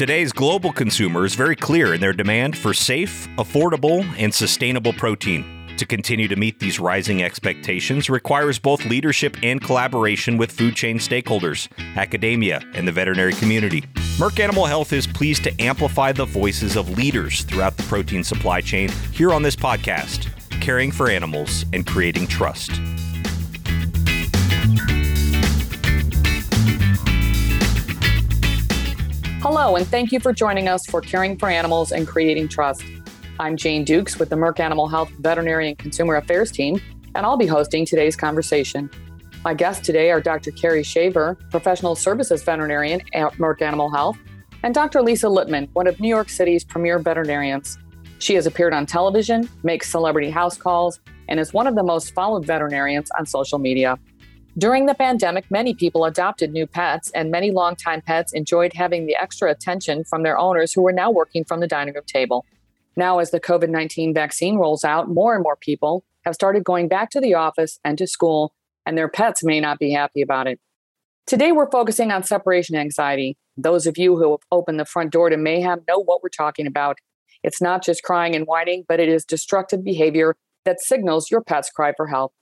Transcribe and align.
Today's 0.00 0.32
global 0.32 0.72
consumer 0.72 1.26
is 1.26 1.34
very 1.34 1.54
clear 1.54 1.92
in 1.92 2.00
their 2.00 2.14
demand 2.14 2.56
for 2.56 2.72
safe, 2.72 3.28
affordable, 3.36 4.02
and 4.16 4.32
sustainable 4.32 4.94
protein. 4.94 5.44
To 5.76 5.84
continue 5.84 6.26
to 6.26 6.36
meet 6.36 6.58
these 6.58 6.80
rising 6.80 7.22
expectations 7.22 8.08
requires 8.08 8.58
both 8.58 8.86
leadership 8.86 9.36
and 9.42 9.60
collaboration 9.60 10.38
with 10.38 10.52
food 10.52 10.74
chain 10.74 10.96
stakeholders, 10.96 11.68
academia, 11.98 12.62
and 12.72 12.88
the 12.88 12.92
veterinary 12.92 13.34
community. 13.34 13.82
Merck 14.16 14.40
Animal 14.40 14.64
Health 14.64 14.94
is 14.94 15.06
pleased 15.06 15.44
to 15.44 15.60
amplify 15.60 16.12
the 16.12 16.24
voices 16.24 16.76
of 16.76 16.96
leaders 16.96 17.42
throughout 17.42 17.76
the 17.76 17.82
protein 17.82 18.24
supply 18.24 18.62
chain 18.62 18.88
here 19.12 19.34
on 19.34 19.42
this 19.42 19.54
podcast, 19.54 20.30
Caring 20.62 20.90
for 20.90 21.10
Animals 21.10 21.66
and 21.74 21.86
Creating 21.86 22.26
Trust. 22.26 22.70
Hello, 29.42 29.74
and 29.74 29.86
thank 29.86 30.12
you 30.12 30.20
for 30.20 30.34
joining 30.34 30.68
us 30.68 30.84
for 30.84 31.00
Caring 31.00 31.38
for 31.38 31.48
Animals 31.48 31.92
and 31.92 32.06
Creating 32.06 32.46
Trust. 32.46 32.84
I'm 33.38 33.56
Jane 33.56 33.84
Dukes 33.84 34.18
with 34.18 34.28
the 34.28 34.36
Merck 34.36 34.60
Animal 34.60 34.86
Health 34.86 35.08
Veterinary 35.18 35.68
and 35.68 35.78
Consumer 35.78 36.16
Affairs 36.16 36.52
team, 36.52 36.78
and 37.14 37.24
I'll 37.24 37.38
be 37.38 37.46
hosting 37.46 37.86
today's 37.86 38.16
conversation. 38.16 38.90
My 39.42 39.54
guests 39.54 39.86
today 39.86 40.10
are 40.10 40.20
Dr. 40.20 40.50
Carrie 40.50 40.82
Shaver, 40.82 41.38
Professional 41.50 41.94
Services 41.94 42.42
Veterinarian 42.42 43.00
at 43.14 43.32
Merck 43.38 43.62
Animal 43.62 43.88
Health, 43.88 44.18
and 44.62 44.74
Dr. 44.74 45.00
Lisa 45.00 45.30
Lippman, 45.30 45.70
one 45.72 45.86
of 45.86 45.98
New 46.00 46.10
York 46.10 46.28
City's 46.28 46.62
premier 46.62 46.98
veterinarians. 46.98 47.78
She 48.18 48.34
has 48.34 48.46
appeared 48.46 48.74
on 48.74 48.84
television, 48.84 49.48
makes 49.62 49.88
celebrity 49.88 50.28
house 50.28 50.58
calls, 50.58 51.00
and 51.28 51.40
is 51.40 51.54
one 51.54 51.66
of 51.66 51.76
the 51.76 51.82
most 51.82 52.12
followed 52.12 52.44
veterinarians 52.44 53.10
on 53.18 53.24
social 53.24 53.58
media. 53.58 53.98
During 54.58 54.86
the 54.86 54.94
pandemic, 54.94 55.48
many 55.48 55.74
people 55.74 56.04
adopted 56.04 56.52
new 56.52 56.66
pets, 56.66 57.10
and 57.12 57.30
many 57.30 57.52
longtime 57.52 58.02
pets 58.02 58.32
enjoyed 58.32 58.72
having 58.72 59.06
the 59.06 59.14
extra 59.14 59.50
attention 59.50 60.02
from 60.02 60.24
their 60.24 60.36
owners 60.38 60.72
who 60.72 60.82
were 60.82 60.92
now 60.92 61.10
working 61.10 61.44
from 61.44 61.60
the 61.60 61.68
dining 61.68 61.94
room 61.94 62.04
table. 62.04 62.44
Now, 62.96 63.20
as 63.20 63.30
the 63.30 63.40
COVID 63.40 63.68
19 63.68 64.12
vaccine 64.12 64.56
rolls 64.56 64.84
out, 64.84 65.08
more 65.08 65.34
and 65.34 65.42
more 65.42 65.56
people 65.56 66.04
have 66.24 66.34
started 66.34 66.64
going 66.64 66.88
back 66.88 67.10
to 67.10 67.20
the 67.20 67.34
office 67.34 67.78
and 67.84 67.96
to 67.98 68.08
school, 68.08 68.52
and 68.84 68.98
their 68.98 69.08
pets 69.08 69.44
may 69.44 69.60
not 69.60 69.78
be 69.78 69.92
happy 69.92 70.20
about 70.20 70.48
it. 70.48 70.58
Today, 71.26 71.52
we're 71.52 71.70
focusing 71.70 72.10
on 72.10 72.24
separation 72.24 72.74
anxiety. 72.74 73.36
Those 73.56 73.86
of 73.86 73.96
you 73.96 74.16
who 74.16 74.32
have 74.32 74.40
opened 74.50 74.80
the 74.80 74.84
front 74.84 75.12
door 75.12 75.30
to 75.30 75.36
mayhem 75.36 75.82
know 75.86 76.02
what 76.02 76.24
we're 76.24 76.28
talking 76.28 76.66
about. 76.66 76.98
It's 77.44 77.62
not 77.62 77.84
just 77.84 78.02
crying 78.02 78.34
and 78.34 78.46
whining, 78.46 78.84
but 78.88 78.98
it 78.98 79.08
is 79.08 79.24
destructive 79.24 79.84
behavior 79.84 80.36
that 80.64 80.80
signals 80.80 81.30
your 81.30 81.40
pet's 81.40 81.70
cry 81.70 81.92
for 81.96 82.08
help. 82.08 82.32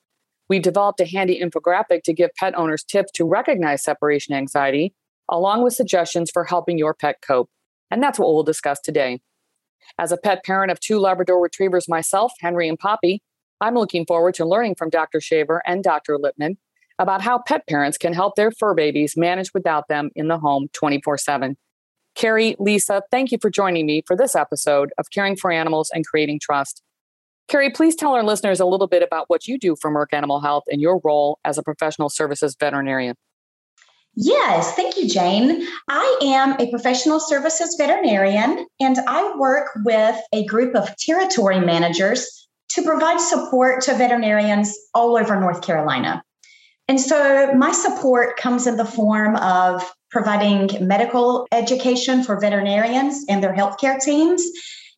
We've 0.49 0.63
developed 0.63 1.01
a 1.01 1.05
handy 1.05 1.41
infographic 1.41 2.03
to 2.05 2.15
give 2.15 2.31
pet 2.35 2.57
owners 2.57 2.83
tips 2.83 3.13
to 3.13 3.25
recognize 3.25 3.85
separation 3.85 4.35
anxiety, 4.35 4.95
along 5.31 5.63
with 5.63 5.75
suggestions 5.75 6.31
for 6.33 6.45
helping 6.45 6.79
your 6.79 6.95
pet 6.95 7.17
cope. 7.21 7.51
And 7.91 8.03
that's 8.03 8.19
what 8.19 8.33
we'll 8.33 8.43
discuss 8.43 8.81
today. 8.81 9.21
As 9.99 10.13
a 10.13 10.17
pet 10.17 10.45
parent 10.45 10.71
of 10.71 10.81
two 10.81 10.99
Labrador 10.99 11.41
retrievers 11.41 11.89
myself, 11.89 12.33
Henry 12.41 12.69
and 12.69 12.79
Poppy, 12.79 13.23
I'm 13.61 13.75
looking 13.75 14.07
forward 14.07 14.35
to 14.35 14.47
learning 14.47 14.77
from 14.77 14.91
Dr. 14.91 15.21
Shaver 15.21 15.63
and 15.67 15.83
Dr. 15.83 16.19
Lippman 16.19 16.59
about 16.99 17.23
how 17.23 17.39
pet 17.39 17.67
parents 17.69 17.99
can 17.99 18.13
help 18.13 18.35
their 18.35 18.51
fur 18.51 18.75
babies 18.75 19.15
manage 19.17 19.53
without 19.55 19.89
them 19.89 20.11
in 20.15 20.29
the 20.29 20.39
home 20.39 20.69
24 20.73 21.19
7. 21.19 21.57
Carrie, 22.15 22.57
Lisa, 22.59 23.03
thank 23.11 23.31
you 23.31 23.39
for 23.41 23.51
joining 23.51 23.87
me 23.87 24.03
for 24.07 24.17
this 24.17 24.35
episode 24.35 24.91
of 24.99 25.11
Caring 25.13 25.37
for 25.37 25.53
Animals 25.53 25.91
and 25.95 26.07
Creating 26.07 26.41
Trust. 26.43 26.83
Carrie, 27.49 27.71
please 27.71 27.97
tell 27.97 28.15
our 28.15 28.23
listeners 28.23 28.61
a 28.61 28.67
little 28.67 28.87
bit 28.87 29.03
about 29.03 29.25
what 29.29 29.47
you 29.47 29.59
do 29.59 29.75
for 29.81 29.91
Merck 29.91 30.13
Animal 30.13 30.41
Health 30.41 30.65
and 30.69 30.81
your 30.81 31.01
role 31.03 31.39
as 31.45 31.57
a 31.57 31.63
professional 31.63 32.11
services 32.11 32.55
veterinarian. 32.59 33.17
Yes, 34.15 34.75
thank 34.75 34.97
you, 34.97 35.09
Jane. 35.09 35.67
I 35.89 36.19
am 36.23 36.61
a 36.61 36.71
professional 36.71 37.21
services 37.21 37.77
veterinarian, 37.79 38.67
and 38.81 38.99
I 39.07 39.37
work 39.37 39.69
with 39.85 40.21
a 40.33 40.45
group 40.45 40.75
of 40.75 40.95
territory 40.97 41.61
managers 41.61 42.49
to 42.71 42.83
provide 42.83 43.21
support 43.21 43.83
to 43.83 43.95
veterinarians 43.95 44.77
all 44.93 45.17
over 45.17 45.39
North 45.39 45.63
Carolina. 45.63 46.23
And 46.89 47.01
so 47.01 47.53
my 47.55 47.73
support 47.73 48.37
comes 48.37 48.67
in 48.67 48.77
the 48.77 48.85
form 48.85 49.37
of 49.37 49.91
providing 50.11 50.87
medical 50.87 51.47
education 51.53 52.25
for 52.25 52.41
veterinarians 52.41 53.25
and 53.29 53.43
their 53.43 53.55
healthcare 53.55 54.03
teams, 54.03 54.43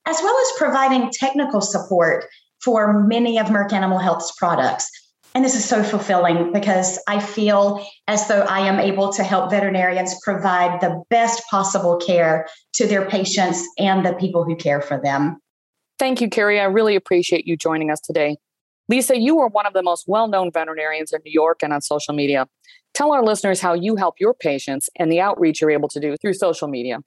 as 0.06 0.16
well 0.22 0.36
as 0.40 0.58
providing 0.58 1.10
technical 1.10 1.60
support 1.60 2.26
for 2.62 3.04
many 3.04 3.38
of 3.38 3.46
Merck 3.46 3.72
Animal 3.72 3.98
Health's 3.98 4.32
products. 4.32 4.90
And 5.34 5.44
this 5.44 5.54
is 5.54 5.64
so 5.64 5.82
fulfilling 5.82 6.52
because 6.52 7.00
I 7.06 7.20
feel 7.20 7.86
as 8.08 8.26
though 8.26 8.40
I 8.40 8.60
am 8.60 8.80
able 8.80 9.12
to 9.12 9.22
help 9.22 9.50
veterinarians 9.50 10.18
provide 10.24 10.80
the 10.80 11.02
best 11.08 11.42
possible 11.48 11.98
care 11.98 12.48
to 12.74 12.86
their 12.86 13.08
patients 13.08 13.64
and 13.78 14.04
the 14.04 14.14
people 14.14 14.44
who 14.44 14.56
care 14.56 14.80
for 14.80 15.00
them. 15.00 15.38
Thank 15.98 16.20
you, 16.20 16.28
Carrie. 16.28 16.58
I 16.58 16.64
really 16.64 16.96
appreciate 16.96 17.46
you 17.46 17.56
joining 17.56 17.90
us 17.90 18.00
today. 18.00 18.38
Lisa, 18.88 19.16
you 19.16 19.38
are 19.38 19.48
one 19.48 19.66
of 19.66 19.72
the 19.72 19.84
most 19.84 20.06
well 20.08 20.26
known 20.26 20.50
veterinarians 20.50 21.12
in 21.12 21.20
New 21.24 21.30
York 21.30 21.62
and 21.62 21.72
on 21.72 21.80
social 21.80 22.12
media. 22.12 22.48
Tell 22.92 23.12
our 23.12 23.22
listeners 23.22 23.60
how 23.60 23.74
you 23.74 23.94
help 23.94 24.16
your 24.18 24.34
patients 24.34 24.88
and 24.96 25.12
the 25.12 25.20
outreach 25.20 25.60
you're 25.60 25.70
able 25.70 25.88
to 25.90 26.00
do 26.00 26.16
through 26.16 26.34
social 26.34 26.66
media. 26.66 26.98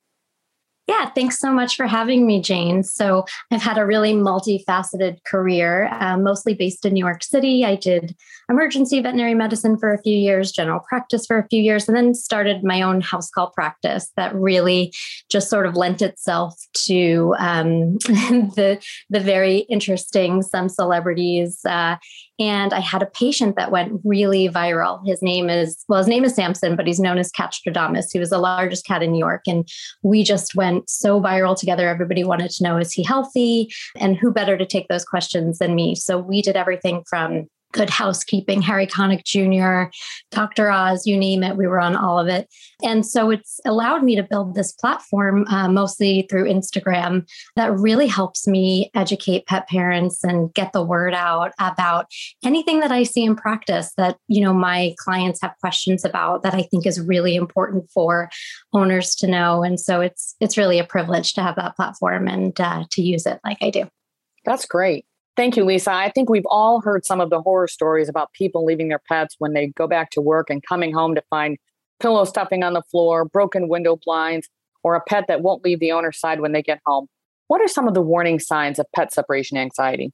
Yeah, 0.87 1.09
thanks 1.11 1.39
so 1.39 1.51
much 1.51 1.77
for 1.77 1.87
having 1.87 2.27
me, 2.27 2.41
Jane. 2.41 2.83
So, 2.83 3.23
I've 3.51 3.61
had 3.61 3.77
a 3.77 3.85
really 3.85 4.13
multifaceted 4.13 5.23
career, 5.23 5.87
uh, 5.93 6.17
mostly 6.17 6.53
based 6.55 6.85
in 6.85 6.93
New 6.93 7.05
York 7.05 7.23
City. 7.23 7.63
I 7.63 7.75
did 7.75 8.15
emergency 8.49 8.99
veterinary 8.99 9.33
medicine 9.33 9.77
for 9.77 9.93
a 9.93 10.01
few 10.01 10.17
years, 10.17 10.51
general 10.51 10.81
practice 10.89 11.25
for 11.25 11.37
a 11.37 11.47
few 11.47 11.61
years, 11.61 11.87
and 11.87 11.95
then 11.95 12.13
started 12.13 12.65
my 12.65 12.81
own 12.81 12.99
house 12.99 13.29
call 13.29 13.51
practice 13.51 14.11
that 14.17 14.35
really 14.35 14.93
just 15.31 15.49
sort 15.49 15.65
of 15.65 15.77
lent 15.77 16.01
itself 16.01 16.53
to 16.85 17.33
um, 17.39 17.93
the 18.55 18.77
the 19.09 19.21
very 19.21 19.59
interesting 19.69 20.41
some 20.41 20.67
celebrities 20.67 21.61
uh, 21.65 21.95
and 22.39 22.73
I 22.73 22.79
had 22.79 23.03
a 23.03 23.07
patient 23.07 23.55
that 23.57 23.71
went 23.71 24.01
really 24.03 24.49
viral. 24.49 25.05
His 25.05 25.21
name 25.21 25.49
is, 25.49 25.83
well, 25.87 25.99
his 25.99 26.07
name 26.07 26.23
is 26.23 26.35
Samson, 26.35 26.75
but 26.75 26.87
he's 26.87 26.99
known 26.99 27.17
as 27.17 27.31
Catstradamus. 27.31 28.11
He 28.11 28.19
was 28.19 28.31
the 28.31 28.39
largest 28.39 28.85
cat 28.85 29.03
in 29.03 29.11
New 29.11 29.19
York. 29.19 29.43
And 29.47 29.67
we 30.01 30.23
just 30.23 30.55
went 30.55 30.89
so 30.89 31.21
viral 31.21 31.57
together. 31.57 31.87
Everybody 31.87 32.23
wanted 32.23 32.49
to 32.51 32.63
know, 32.63 32.77
is 32.77 32.91
he 32.91 33.03
healthy? 33.03 33.71
And 33.97 34.17
who 34.17 34.31
better 34.31 34.57
to 34.57 34.65
take 34.65 34.87
those 34.87 35.05
questions 35.05 35.59
than 35.59 35.75
me? 35.75 35.95
So 35.95 36.17
we 36.17 36.41
did 36.41 36.55
everything 36.55 37.03
from 37.07 37.47
Good 37.73 37.89
Housekeeping, 37.89 38.61
Harry 38.61 38.87
Connick 38.87 39.25
Jr., 39.25 39.91
Dr. 40.31 40.69
Oz, 40.69 41.05
you 41.05 41.17
name 41.17 41.43
it, 41.43 41.57
we 41.57 41.67
were 41.67 41.79
on 41.79 41.95
all 41.95 42.19
of 42.19 42.27
it. 42.27 42.47
And 42.83 43.05
so 43.05 43.29
it's 43.29 43.59
allowed 43.65 44.03
me 44.03 44.15
to 44.15 44.23
build 44.23 44.55
this 44.55 44.71
platform, 44.71 45.45
uh, 45.47 45.67
mostly 45.67 46.27
through 46.29 46.45
Instagram, 46.45 47.27
that 47.55 47.77
really 47.77 48.07
helps 48.07 48.47
me 48.47 48.91
educate 48.95 49.47
pet 49.47 49.67
parents 49.67 50.23
and 50.23 50.53
get 50.53 50.71
the 50.71 50.83
word 50.83 51.13
out 51.13 51.51
about 51.59 52.07
anything 52.45 52.79
that 52.79 52.91
I 52.91 53.03
see 53.03 53.23
in 53.23 53.35
practice 53.35 53.91
that, 53.97 54.17
you 54.27 54.41
know, 54.41 54.53
my 54.53 54.95
clients 54.99 55.41
have 55.41 55.55
questions 55.59 56.05
about 56.05 56.43
that 56.43 56.53
I 56.53 56.61
think 56.61 56.85
is 56.85 57.01
really 57.01 57.35
important 57.35 57.89
for 57.91 58.29
owners 58.73 59.15
to 59.15 59.27
know. 59.27 59.63
And 59.63 59.79
so 59.79 60.01
it's 60.01 60.35
it's 60.39 60.57
really 60.57 60.79
a 60.79 60.83
privilege 60.85 61.33
to 61.33 61.41
have 61.41 61.55
that 61.55 61.75
platform 61.75 62.27
and 62.27 62.59
uh, 62.59 62.85
to 62.91 63.01
use 63.01 63.25
it 63.25 63.39
like 63.43 63.57
I 63.61 63.69
do. 63.69 63.87
That's 64.45 64.65
great. 64.65 65.05
Thank 65.35 65.57
you, 65.57 65.65
Lisa. 65.65 65.91
I 65.91 66.11
think 66.11 66.29
we've 66.29 66.45
all 66.45 66.81
heard 66.81 67.05
some 67.05 67.19
of 67.19 67.29
the 67.29 67.41
horror 67.41 67.67
stories 67.67 68.07
about 68.07 68.33
people 68.33 68.63
leaving 68.63 68.89
their 68.89 69.01
pets 69.07 69.35
when 69.39 69.53
they 69.53 69.67
go 69.67 69.87
back 69.87 70.11
to 70.11 70.21
work 70.21 70.49
and 70.49 70.61
coming 70.67 70.93
home 70.93 71.15
to 71.15 71.23
find 71.29 71.57
pillow 71.99 72.23
stuffing 72.25 72.63
on 72.63 72.73
the 72.73 72.83
floor, 72.83 73.25
broken 73.25 73.67
window 73.67 73.97
blinds, 74.05 74.47
or 74.83 74.95
a 74.95 75.01
pet 75.01 75.25
that 75.27 75.41
won't 75.41 75.63
leave 75.63 75.79
the 75.79 75.91
owner's 75.91 76.19
side 76.19 76.39
when 76.39 76.51
they 76.51 76.61
get 76.61 76.81
home. 76.85 77.07
What 77.47 77.61
are 77.61 77.67
some 77.67 77.87
of 77.87 77.93
the 77.93 78.01
warning 78.01 78.39
signs 78.39 78.77
of 78.77 78.85
pet 78.95 79.13
separation 79.13 79.57
anxiety? 79.57 80.11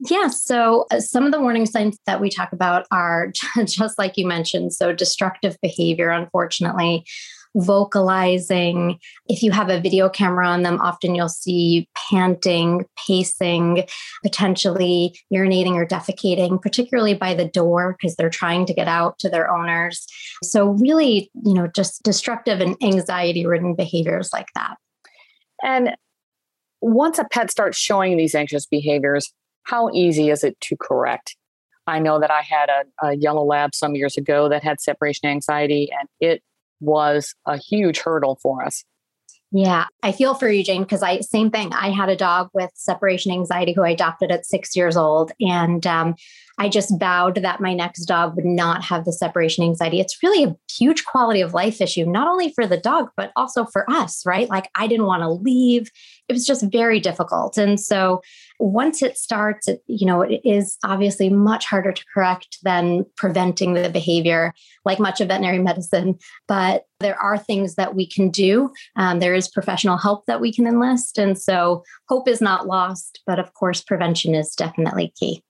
Yeah, 0.00 0.28
so 0.28 0.86
uh, 0.90 1.00
some 1.00 1.24
of 1.24 1.32
the 1.32 1.40
warning 1.40 1.66
signs 1.66 1.98
that 2.06 2.20
we 2.20 2.28
talk 2.28 2.52
about 2.52 2.86
are 2.90 3.32
just 3.64 3.98
like 3.98 4.16
you 4.16 4.26
mentioned. 4.26 4.72
So, 4.72 4.92
destructive 4.92 5.56
behavior, 5.62 6.10
unfortunately, 6.10 7.04
vocalizing. 7.56 8.98
If 9.28 9.42
you 9.42 9.52
have 9.52 9.70
a 9.70 9.80
video 9.80 10.08
camera 10.08 10.46
on 10.48 10.62
them, 10.62 10.80
often 10.80 11.14
you'll 11.14 11.28
see 11.28 11.88
panting, 12.10 12.86
pacing, 13.06 13.84
potentially 14.22 15.18
urinating 15.32 15.74
or 15.74 15.86
defecating, 15.86 16.60
particularly 16.60 17.14
by 17.14 17.34
the 17.34 17.46
door 17.46 17.96
because 17.98 18.16
they're 18.16 18.30
trying 18.30 18.66
to 18.66 18.74
get 18.74 18.88
out 18.88 19.18
to 19.20 19.28
their 19.28 19.50
owners. 19.50 20.06
So, 20.42 20.70
really, 20.70 21.30
you 21.44 21.54
know, 21.54 21.68
just 21.68 22.02
destructive 22.02 22.60
and 22.60 22.76
anxiety 22.82 23.46
ridden 23.46 23.74
behaviors 23.74 24.30
like 24.32 24.48
that. 24.54 24.76
And 25.62 25.96
once 26.80 27.18
a 27.18 27.24
pet 27.24 27.50
starts 27.50 27.78
showing 27.78 28.16
these 28.16 28.34
anxious 28.34 28.66
behaviors, 28.66 29.32
how 29.62 29.90
easy 29.92 30.30
is 30.30 30.44
it 30.44 30.60
to 30.60 30.76
correct? 30.76 31.36
I 31.86 31.98
know 31.98 32.18
that 32.20 32.30
I 32.30 32.42
had 32.42 32.68
a, 32.68 33.06
a, 33.06 33.14
yellow 33.14 33.44
lab 33.44 33.74
some 33.74 33.94
years 33.94 34.16
ago 34.16 34.48
that 34.48 34.62
had 34.62 34.80
separation 34.80 35.28
anxiety, 35.28 35.90
and 35.98 36.08
it 36.20 36.42
was 36.80 37.34
a 37.46 37.56
huge 37.56 38.00
hurdle 38.00 38.38
for 38.42 38.64
us. 38.64 38.84
Yeah, 39.56 39.86
I 40.02 40.10
feel 40.10 40.34
for 40.34 40.48
you, 40.48 40.64
Jane, 40.64 40.82
because 40.82 41.02
I 41.02 41.20
same 41.20 41.52
thing. 41.52 41.72
I 41.72 41.90
had 41.90 42.08
a 42.08 42.16
dog 42.16 42.48
with 42.52 42.70
separation 42.74 43.30
anxiety 43.30 43.72
who 43.72 43.84
I 43.84 43.90
adopted 43.90 44.32
at 44.32 44.44
six 44.44 44.74
years 44.74 44.96
old, 44.96 45.30
and 45.40 45.86
um, 45.86 46.16
I 46.58 46.68
just 46.68 46.92
vowed 47.00 47.36
that 47.36 47.60
my 47.60 47.74
next 47.74 48.04
dog 48.04 48.36
would 48.36 48.44
not 48.44 48.84
have 48.84 49.04
the 49.04 49.12
separation 49.12 49.64
anxiety. 49.64 50.00
It's 50.00 50.22
really 50.22 50.44
a 50.44 50.56
huge 50.70 51.04
quality 51.04 51.40
of 51.40 51.54
life 51.54 51.80
issue, 51.80 52.06
not 52.06 52.28
only 52.28 52.52
for 52.52 52.66
the 52.66 52.76
dog, 52.76 53.10
but 53.16 53.32
also 53.34 53.64
for 53.64 53.88
us, 53.90 54.24
right? 54.24 54.48
Like 54.48 54.70
I 54.74 54.86
didn't 54.86 55.06
want 55.06 55.22
to 55.22 55.30
leave. 55.30 55.90
It 56.28 56.32
was 56.32 56.46
just 56.46 56.64
very 56.70 57.00
difficult. 57.00 57.58
And 57.58 57.80
so 57.80 58.22
once 58.60 59.02
it 59.02 59.18
starts, 59.18 59.66
it, 59.68 59.82
you 59.86 60.06
know, 60.06 60.22
it 60.22 60.40
is 60.44 60.78
obviously 60.84 61.28
much 61.28 61.66
harder 61.66 61.92
to 61.92 62.04
correct 62.14 62.58
than 62.62 63.04
preventing 63.16 63.74
the 63.74 63.90
behavior, 63.90 64.52
like 64.84 65.00
much 65.00 65.20
of 65.20 65.28
veterinary 65.28 65.58
medicine. 65.58 66.18
But 66.46 66.84
there 67.00 67.20
are 67.20 67.36
things 67.36 67.74
that 67.74 67.94
we 67.94 68.06
can 68.08 68.30
do. 68.30 68.70
Um, 68.96 69.18
there 69.18 69.34
is 69.34 69.48
professional 69.48 69.98
help 69.98 70.26
that 70.26 70.40
we 70.40 70.52
can 70.52 70.66
enlist. 70.66 71.18
And 71.18 71.36
so 71.36 71.82
hope 72.08 72.28
is 72.28 72.40
not 72.40 72.66
lost, 72.66 73.20
but 73.26 73.38
of 73.38 73.52
course, 73.54 73.82
prevention 73.82 74.34
is 74.34 74.54
definitely 74.54 75.12
key. 75.18 75.42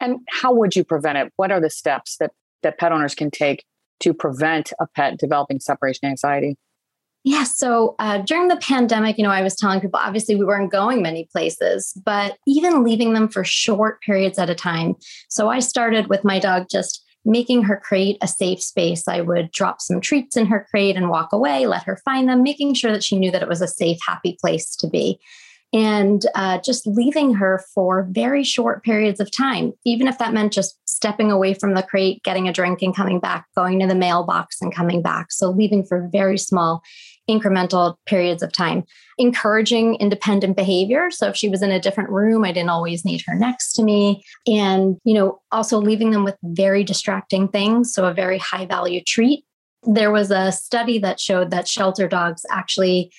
And 0.00 0.18
how 0.28 0.52
would 0.54 0.76
you 0.76 0.84
prevent 0.84 1.18
it? 1.18 1.32
What 1.36 1.50
are 1.50 1.60
the 1.60 1.70
steps 1.70 2.16
that, 2.18 2.32
that 2.62 2.78
pet 2.78 2.92
owners 2.92 3.14
can 3.14 3.30
take 3.30 3.64
to 4.00 4.12
prevent 4.12 4.72
a 4.80 4.86
pet 4.94 5.18
developing 5.18 5.60
separation 5.60 6.08
anxiety? 6.08 6.56
Yeah. 7.24 7.42
So 7.42 7.96
uh, 7.98 8.18
during 8.18 8.46
the 8.46 8.56
pandemic, 8.56 9.18
you 9.18 9.24
know, 9.24 9.30
I 9.30 9.42
was 9.42 9.56
telling 9.56 9.80
people 9.80 9.98
obviously 10.00 10.36
we 10.36 10.44
weren't 10.44 10.70
going 10.70 11.02
many 11.02 11.28
places, 11.32 11.92
but 12.04 12.36
even 12.46 12.84
leaving 12.84 13.14
them 13.14 13.28
for 13.28 13.42
short 13.42 14.00
periods 14.00 14.38
at 14.38 14.48
a 14.48 14.54
time. 14.54 14.94
So 15.28 15.48
I 15.48 15.58
started 15.58 16.06
with 16.06 16.22
my 16.22 16.38
dog 16.38 16.66
just 16.70 17.02
making 17.24 17.64
her 17.64 17.82
crate 17.84 18.16
a 18.22 18.28
safe 18.28 18.62
space. 18.62 19.08
I 19.08 19.22
would 19.22 19.50
drop 19.50 19.80
some 19.80 20.00
treats 20.00 20.36
in 20.36 20.46
her 20.46 20.68
crate 20.70 20.94
and 20.94 21.10
walk 21.10 21.32
away, 21.32 21.66
let 21.66 21.82
her 21.82 21.98
find 22.04 22.28
them, 22.28 22.44
making 22.44 22.74
sure 22.74 22.92
that 22.92 23.02
she 23.02 23.18
knew 23.18 23.32
that 23.32 23.42
it 23.42 23.48
was 23.48 23.60
a 23.60 23.66
safe, 23.66 23.98
happy 24.06 24.38
place 24.40 24.76
to 24.76 24.86
be 24.86 25.18
and 25.72 26.24
uh, 26.34 26.58
just 26.58 26.86
leaving 26.86 27.34
her 27.34 27.62
for 27.74 28.06
very 28.10 28.44
short 28.44 28.84
periods 28.84 29.20
of 29.20 29.30
time, 29.30 29.72
even 29.84 30.08
if 30.08 30.18
that 30.18 30.32
meant 30.32 30.52
just 30.52 30.78
stepping 30.88 31.30
away 31.30 31.54
from 31.54 31.74
the 31.74 31.82
crate, 31.82 32.22
getting 32.22 32.48
a 32.48 32.52
drink 32.52 32.82
and 32.82 32.94
coming 32.94 33.20
back, 33.20 33.46
going 33.56 33.80
to 33.80 33.86
the 33.86 33.94
mailbox 33.94 34.60
and 34.62 34.74
coming 34.74 35.02
back. 35.02 35.30
So 35.30 35.50
leaving 35.50 35.84
for 35.84 36.08
very 36.12 36.38
small 36.38 36.82
incremental 37.28 37.96
periods 38.06 38.42
of 38.42 38.52
time. 38.52 38.84
Encouraging 39.18 39.96
independent 39.96 40.56
behavior. 40.56 41.10
So 41.10 41.28
if 41.28 41.36
she 41.36 41.48
was 41.48 41.62
in 41.62 41.72
a 41.72 41.80
different 41.80 42.10
room 42.10 42.44
i 42.44 42.52
didn't 42.52 42.70
always 42.70 43.04
need 43.04 43.22
her 43.26 43.34
next 43.34 43.72
to 43.74 43.82
me. 43.82 44.22
And 44.46 44.96
you 45.04 45.14
know 45.14 45.40
also 45.50 45.78
leaving 45.78 46.10
them 46.10 46.24
with 46.24 46.36
very 46.42 46.84
distracting 46.84 47.48
things. 47.48 47.92
So 47.92 48.04
a 48.06 48.14
very 48.14 48.38
high 48.38 48.66
value 48.66 49.02
treat 49.04 49.44
there 49.86 50.10
was 50.10 50.30
a 50.30 50.52
study 50.52 50.98
that 50.98 51.20
showed 51.20 51.50
that 51.50 51.68
shelter 51.68 52.08
dogs 52.08 52.44
actually 52.50 53.12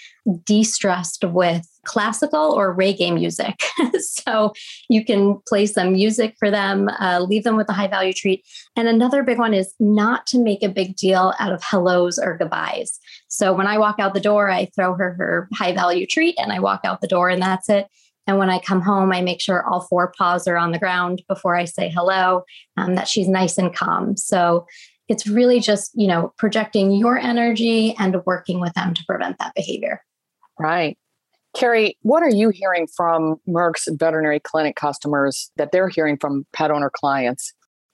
de-stressed 0.43 1.23
with 1.23 1.65
classical 1.85 2.51
or 2.51 2.75
reggae 2.75 3.13
music. 3.13 3.63
So 3.99 4.51
you 4.89 5.05
can 5.05 5.39
play 5.47 5.65
some 5.65 5.93
music 5.93 6.35
for 6.37 6.51
them 6.51 6.89
uh, 6.99 7.19
leave 7.21 7.43
them 7.43 7.55
with 7.55 7.69
a 7.69 7.73
high 7.73 7.87
value 7.87 8.11
treat. 8.11 8.43
And 8.75 8.87
another 8.87 9.23
big 9.23 9.37
one 9.37 9.53
is 9.53 9.73
not 9.79 10.27
to 10.27 10.39
make 10.39 10.63
a 10.63 10.69
big 10.69 10.97
deal 10.97 11.33
out 11.39 11.53
of 11.53 11.63
hellos 11.63 12.19
or 12.19 12.37
goodbyes. 12.37 12.99
So 13.29 13.53
when 13.53 13.67
i 13.67 13.77
walk 13.77 13.99
out 13.99 14.13
the 14.13 14.19
door 14.19 14.49
i 14.49 14.65
throw 14.75 14.95
her 14.95 15.13
her 15.13 15.47
high 15.53 15.73
value 15.73 16.05
treat 16.05 16.35
and 16.37 16.51
i 16.51 16.59
walk 16.59 16.81
out 16.83 16.99
the 16.99 17.07
door 17.07 17.29
and 17.29 17.41
that's 17.41 17.69
it. 17.69 17.87
And 18.27 18.37
when 18.37 18.49
I 18.49 18.59
come 18.59 18.81
home, 18.81 19.13
I 19.13 19.21
make 19.21 19.39
sure 19.39 19.65
all 19.65 19.81
four 19.81 20.11
paws 20.17 20.47
are 20.47 20.57
on 20.57 20.71
the 20.71 20.79
ground 20.79 21.23
before 21.29 21.55
I 21.55 21.63
say 21.63 21.89
hello, 21.89 22.43
um, 22.75 22.95
that 22.95 23.07
she's 23.07 23.29
nice 23.29 23.57
and 23.57 23.73
calm. 23.73 24.17
So 24.17 24.67
it's 25.07 25.27
really 25.27 25.59
just, 25.59 25.91
you 25.95 26.07
know, 26.07 26.33
projecting 26.37 26.91
your 26.91 27.17
energy 27.17 27.95
and 27.97 28.17
working 28.25 28.59
with 28.59 28.73
them 28.73 28.93
to 28.93 29.03
prevent 29.05 29.37
that 29.39 29.53
behavior. 29.55 30.01
Right. 30.59 30.97
Carrie, 31.55 31.97
what 32.01 32.23
are 32.23 32.29
you 32.29 32.49
hearing 32.49 32.87
from 32.95 33.37
Merck's 33.47 33.87
veterinary 33.91 34.39
clinic 34.39 34.75
customers 34.75 35.51
that 35.55 35.71
they're 35.71 35.89
hearing 35.89 36.17
from 36.17 36.45
pet 36.53 36.71
owner 36.71 36.91
clients? 36.93 37.53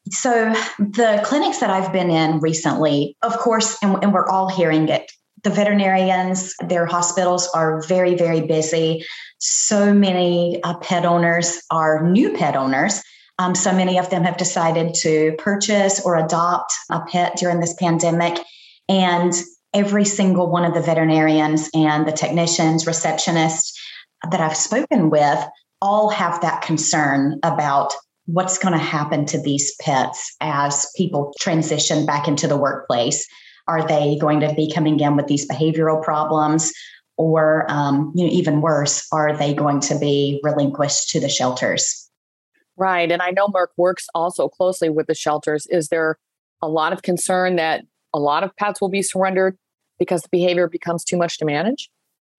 So, 0.10 0.54
the 0.80 1.22
clinics 1.24 1.60
that 1.60 1.70
I've 1.70 1.94
been 1.94 2.10
in 2.10 2.40
recently, 2.40 3.16
of 3.22 3.38
course, 3.38 3.78
and, 3.82 4.04
and 4.04 4.14
we're 4.14 4.28
all 4.28 4.50
hearing 4.50 4.90
it, 4.90 5.10
the 5.44 5.50
veterinarians, 5.50 6.54
their 6.68 6.86
hospitals 6.86 7.48
are 7.54 7.82
very, 7.84 8.16
very 8.16 8.42
busy. 8.42 9.06
So 9.40 9.94
many 9.94 10.62
uh, 10.64 10.78
pet 10.80 11.06
owners 11.06 11.62
are 11.72 12.10
new 12.10 12.34
pet 12.34 12.58
owners 12.58 13.02
um, 13.40 13.56
so 13.56 13.74
many 13.74 13.98
of 13.98 14.10
them 14.10 14.24
have 14.24 14.38
decided 14.38 14.94
to 14.96 15.34
purchase 15.38 16.06
or 16.06 16.16
adopt 16.16 16.74
a 16.92 17.02
pet 17.02 17.36
during 17.38 17.60
this 17.60 17.74
pandemic. 17.74 18.38
And 18.88 19.34
every 19.74 20.06
single 20.06 20.50
one 20.52 20.66
of 20.66 20.74
the 20.74 20.82
veterinarians 20.82 21.70
and 21.74 22.08
the 22.08 22.12
technicians, 22.12 22.86
receptionists 22.86 23.74
that 24.30 24.40
I've 24.40 24.56
spoken 24.56 25.10
with 25.10 25.44
all 25.82 26.10
have 26.10 26.42
that 26.42 26.62
concern 26.62 27.40
about 27.44 27.92
what's 28.26 28.58
going 28.58 28.74
to 28.74 28.80
happen 28.80 29.26
to 29.26 29.42
these 29.42 29.76
pets 29.82 30.36
as 30.40 30.90
people 30.96 31.34
transition 31.40 32.06
back 32.06 32.28
into 32.28 32.48
the 32.48 32.56
workplace. 32.56 33.28
Are 33.68 33.86
they 33.86 34.18
going 34.18 34.40
to 34.42 34.54
be 34.54 34.72
coming 34.72 35.00
in 35.00 35.16
with 35.16 35.28
these 35.28 35.50
behavioral 35.50 36.02
problems? 36.02 36.72
Or, 37.18 37.66
um, 37.70 38.12
you 38.16 38.26
know, 38.26 38.32
even 38.32 38.62
worse, 38.62 39.08
are 39.12 39.36
they 39.36 39.54
going 39.54 39.82
to 39.82 40.00
be 40.00 40.40
relinquished 40.44 41.10
to 41.10 41.20
the 41.20 41.30
shelters? 41.30 42.03
Right. 42.78 43.12
And 43.12 43.22
I 43.22 43.32
know 43.32 43.48
Merck 43.48 43.68
works 43.78 44.08
also 44.16 44.50
closely 44.50 44.90
with 44.90 45.08
the 45.08 45.14
shelters. 45.14 45.68
Is 45.68 45.90
there 45.90 46.18
a 46.62 46.68
lot 46.68 46.94
of 46.94 47.02
concern 47.02 47.56
that 47.58 47.86
a 48.14 48.20
lot 48.20 48.44
of 48.44 48.56
pets 48.56 48.82
will 48.82 48.90
be 48.90 49.02
surrendered 49.02 49.58
because 50.00 50.22
the 50.22 50.30
behavior 50.32 50.68
becomes 50.68 51.04
too 51.04 51.18
much 51.18 51.38
to 51.38 51.46
manage? 51.46 51.90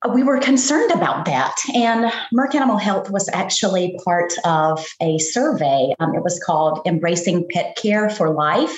Uh, 0.04 0.10
we 0.12 0.22
were 0.22 0.38
concerned 0.38 0.90
about 0.90 1.24
that. 1.24 1.54
And 1.74 2.12
Merck 2.32 2.54
Animal 2.54 2.78
Health 2.78 3.10
was 3.10 3.28
actually 3.32 3.98
part 4.04 4.32
of 4.44 4.84
a 5.00 5.18
survey. 5.18 5.94
Um, 6.00 6.14
it 6.14 6.22
was 6.22 6.42
called 6.44 6.80
Embracing 6.84 7.46
Pet 7.50 7.76
Care 7.76 8.10
for 8.10 8.30
Life. 8.30 8.76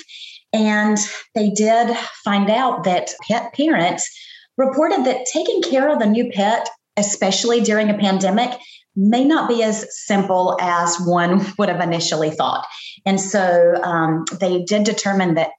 And 0.53 0.97
they 1.35 1.49
did 1.49 1.95
find 2.23 2.49
out 2.49 2.83
that 2.85 3.11
pet 3.27 3.53
parents 3.53 4.09
reported 4.57 5.05
that 5.05 5.25
taking 5.31 5.61
care 5.61 5.89
of 5.89 6.01
a 6.01 6.05
new 6.05 6.31
pet, 6.31 6.69
especially 6.95 7.61
during 7.61 7.89
a 7.89 7.97
pandemic, 7.97 8.51
may 8.97 9.23
not 9.23 9.47
be 9.47 9.61
as 9.63 9.85
simple 10.05 10.57
as 10.59 10.97
one 11.05 11.45
would 11.57 11.69
have 11.69 11.79
initially 11.79 12.31
thought. 12.31 12.65
And 13.05 13.21
so 13.21 13.75
um, 13.83 14.25
they 14.39 14.63
did 14.63 14.83
determine 14.83 15.35
that 15.35 15.51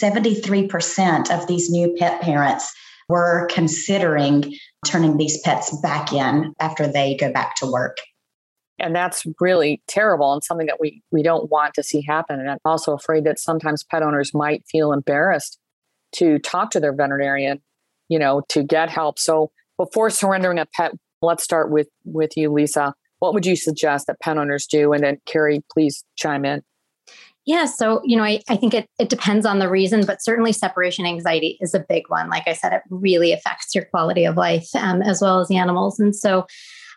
73% 0.00 1.30
of 1.30 1.46
these 1.46 1.70
new 1.70 1.94
pet 1.98 2.22
parents 2.22 2.72
were 3.08 3.46
considering 3.52 4.54
turning 4.84 5.16
these 5.16 5.40
pets 5.42 5.78
back 5.80 6.12
in 6.12 6.52
after 6.58 6.88
they 6.88 7.16
go 7.16 7.30
back 7.30 7.54
to 7.56 7.70
work. 7.70 7.98
And 8.78 8.94
that's 8.94 9.24
really 9.40 9.82
terrible 9.86 10.32
and 10.32 10.42
something 10.42 10.66
that 10.66 10.80
we, 10.80 11.02
we 11.12 11.22
don't 11.22 11.50
want 11.50 11.74
to 11.74 11.82
see 11.82 12.02
happen. 12.02 12.40
And 12.40 12.50
I'm 12.50 12.58
also 12.64 12.94
afraid 12.94 13.24
that 13.24 13.38
sometimes 13.38 13.84
pet 13.84 14.02
owners 14.02 14.34
might 14.34 14.64
feel 14.70 14.92
embarrassed 14.92 15.58
to 16.16 16.38
talk 16.38 16.70
to 16.70 16.80
their 16.80 16.92
veterinarian, 16.92 17.62
you 18.08 18.18
know, 18.18 18.42
to 18.48 18.62
get 18.62 18.90
help. 18.90 19.18
So 19.18 19.50
before 19.78 20.10
surrendering 20.10 20.58
a 20.58 20.66
pet, 20.66 20.92
let's 21.22 21.44
start 21.44 21.70
with 21.70 21.88
with 22.04 22.36
you, 22.36 22.52
Lisa. 22.52 22.94
What 23.18 23.34
would 23.34 23.46
you 23.46 23.56
suggest 23.56 24.06
that 24.06 24.20
pet 24.20 24.36
owners 24.36 24.66
do? 24.66 24.92
And 24.92 25.02
then 25.02 25.18
Carrie, 25.26 25.64
please 25.72 26.04
chime 26.16 26.44
in. 26.44 26.62
Yeah, 27.46 27.66
so 27.66 28.02
you 28.04 28.16
know, 28.16 28.24
I, 28.24 28.40
I 28.48 28.56
think 28.56 28.74
it, 28.74 28.88
it 28.98 29.08
depends 29.08 29.46
on 29.46 29.60
the 29.60 29.70
reason, 29.70 30.04
but 30.04 30.20
certainly 30.20 30.52
separation 30.52 31.06
anxiety 31.06 31.56
is 31.60 31.74
a 31.74 31.84
big 31.88 32.02
one. 32.08 32.28
Like 32.28 32.48
I 32.48 32.52
said, 32.52 32.72
it 32.72 32.82
really 32.90 33.32
affects 33.32 33.72
your 33.72 33.84
quality 33.84 34.24
of 34.24 34.36
life 34.36 34.68
um, 34.74 35.00
as 35.00 35.20
well 35.20 35.38
as 35.38 35.46
the 35.46 35.56
animals. 35.56 36.00
And 36.00 36.14
so 36.14 36.44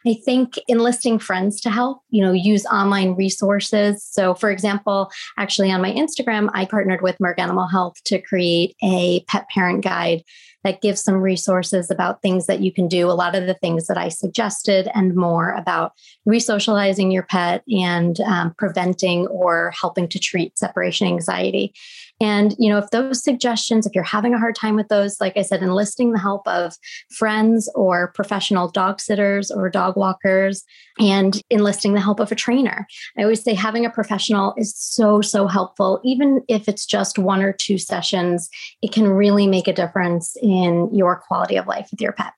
I 0.05 0.15
think 0.25 0.59
enlisting 0.67 1.19
friends 1.19 1.59
to 1.61 1.69
help, 1.69 2.01
you 2.09 2.23
know, 2.23 2.31
use 2.31 2.65
online 2.65 3.15
resources. 3.15 4.03
So, 4.03 4.33
for 4.33 4.49
example, 4.49 5.11
actually 5.37 5.71
on 5.71 5.81
my 5.81 5.91
Instagram, 5.91 6.49
I 6.53 6.65
partnered 6.65 7.01
with 7.01 7.17
Merck 7.19 7.39
Animal 7.39 7.67
Health 7.67 7.95
to 8.05 8.21
create 8.21 8.75
a 8.81 9.23
pet 9.27 9.47
parent 9.49 9.83
guide 9.83 10.23
that 10.63 10.81
gives 10.81 11.01
some 11.01 11.15
resources 11.15 11.89
about 11.89 12.21
things 12.21 12.45
that 12.47 12.59
you 12.59 12.71
can 12.71 12.87
do, 12.87 13.09
a 13.09 13.13
lot 13.13 13.35
of 13.35 13.47
the 13.47 13.53
things 13.53 13.87
that 13.87 13.97
I 13.97 14.09
suggested, 14.09 14.89
and 14.93 15.15
more 15.15 15.51
about 15.51 15.93
resocializing 16.27 17.13
your 17.13 17.23
pet 17.23 17.63
and 17.67 18.19
um, 18.21 18.53
preventing 18.57 19.27
or 19.27 19.73
helping 19.79 20.07
to 20.09 20.19
treat 20.19 20.57
separation 20.57 21.07
anxiety. 21.07 21.73
And, 22.21 22.53
you 22.59 22.69
know, 22.69 22.77
if 22.77 22.89
those 22.89 23.23
suggestions, 23.23 23.85
if 23.85 23.95
you're 23.95 24.03
having 24.03 24.33
a 24.33 24.39
hard 24.39 24.55
time 24.55 24.75
with 24.75 24.89
those, 24.89 25.21
like 25.21 25.37
I 25.37 25.41
said, 25.41 25.61
enlisting 25.61 26.11
the 26.11 26.19
help 26.19 26.47
of 26.47 26.75
friends 27.11 27.71
or 27.75 28.11
professional 28.13 28.69
dog 28.69 28.99
sitters 28.99 29.51
or 29.51 29.69
dog 29.69 29.95
walkers 29.95 30.63
and 30.99 31.41
enlisting 31.49 31.93
the 31.93 32.01
help 32.01 32.19
of 32.19 32.31
a 32.31 32.35
trainer. 32.35 32.85
I 33.17 33.23
always 33.23 33.43
say 33.43 33.53
having 33.53 33.85
a 33.85 33.89
professional 33.89 34.53
is 34.57 34.75
so, 34.75 35.21
so 35.21 35.47
helpful. 35.47 36.01
Even 36.03 36.41
if 36.49 36.67
it's 36.67 36.85
just 36.85 37.17
one 37.17 37.41
or 37.41 37.53
two 37.53 37.77
sessions, 37.77 38.49
it 38.81 38.91
can 38.91 39.07
really 39.07 39.47
make 39.47 39.67
a 39.67 39.73
difference 39.73 40.35
in 40.41 40.89
your 40.93 41.21
quality 41.25 41.55
of 41.55 41.67
life 41.67 41.87
with 41.91 42.01
your 42.01 42.11
pet. 42.11 42.33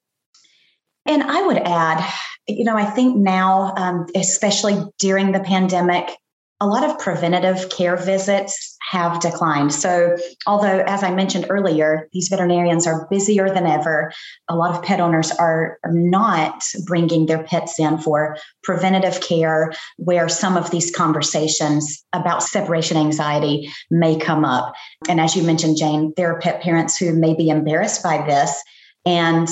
And 1.08 1.24
I 1.24 1.42
would 1.42 1.58
add, 1.58 2.08
you 2.48 2.64
know, 2.64 2.78
I 2.78 2.86
think 2.86 3.18
now, 3.18 3.74
um, 3.76 4.06
especially 4.16 4.78
during 5.00 5.32
the 5.32 5.40
pandemic, 5.40 6.16
a 6.62 6.68
lot 6.68 6.88
of 6.88 7.00
preventative 7.00 7.70
care 7.70 7.98
visits 7.98 8.78
have 8.92 9.20
declined. 9.20 9.74
So, 9.74 10.16
although, 10.46 10.84
as 10.86 11.02
I 11.02 11.12
mentioned 11.12 11.48
earlier, 11.50 12.08
these 12.14 12.28
veterinarians 12.28 12.86
are 12.86 13.08
busier 13.10 13.50
than 13.50 13.66
ever, 13.66 14.14
a 14.48 14.56
lot 14.56 14.76
of 14.76 14.84
pet 14.84 15.00
owners 15.00 15.32
are, 15.32 15.80
not 15.88 16.64
bringing 16.86 17.26
their 17.26 17.44
pets 17.44 17.80
in 17.80 17.98
for 17.98 18.38
preventative 18.64 19.22
care 19.22 19.74
where 19.98 20.30
some 20.30 20.56
of 20.56 20.70
these 20.70 20.92
conversations 20.92 22.04
about 22.14 22.44
separation 22.44 22.98
anxiety 22.98 23.72
may 23.90 24.18
come 24.18 24.46
up. 24.46 24.74
And 25.10 25.20
as 25.20 25.36
you 25.36 25.44
mentioned, 25.44 25.78
Jane, 25.78 26.14
there 26.16 26.32
are 26.32 26.40
pet 26.40 26.62
parents 26.62 26.96
who 26.96 27.14
may 27.14 27.34
be 27.34 27.50
embarrassed 27.50 28.04
by 28.04 28.24
this 28.26 28.62
and 29.06 29.48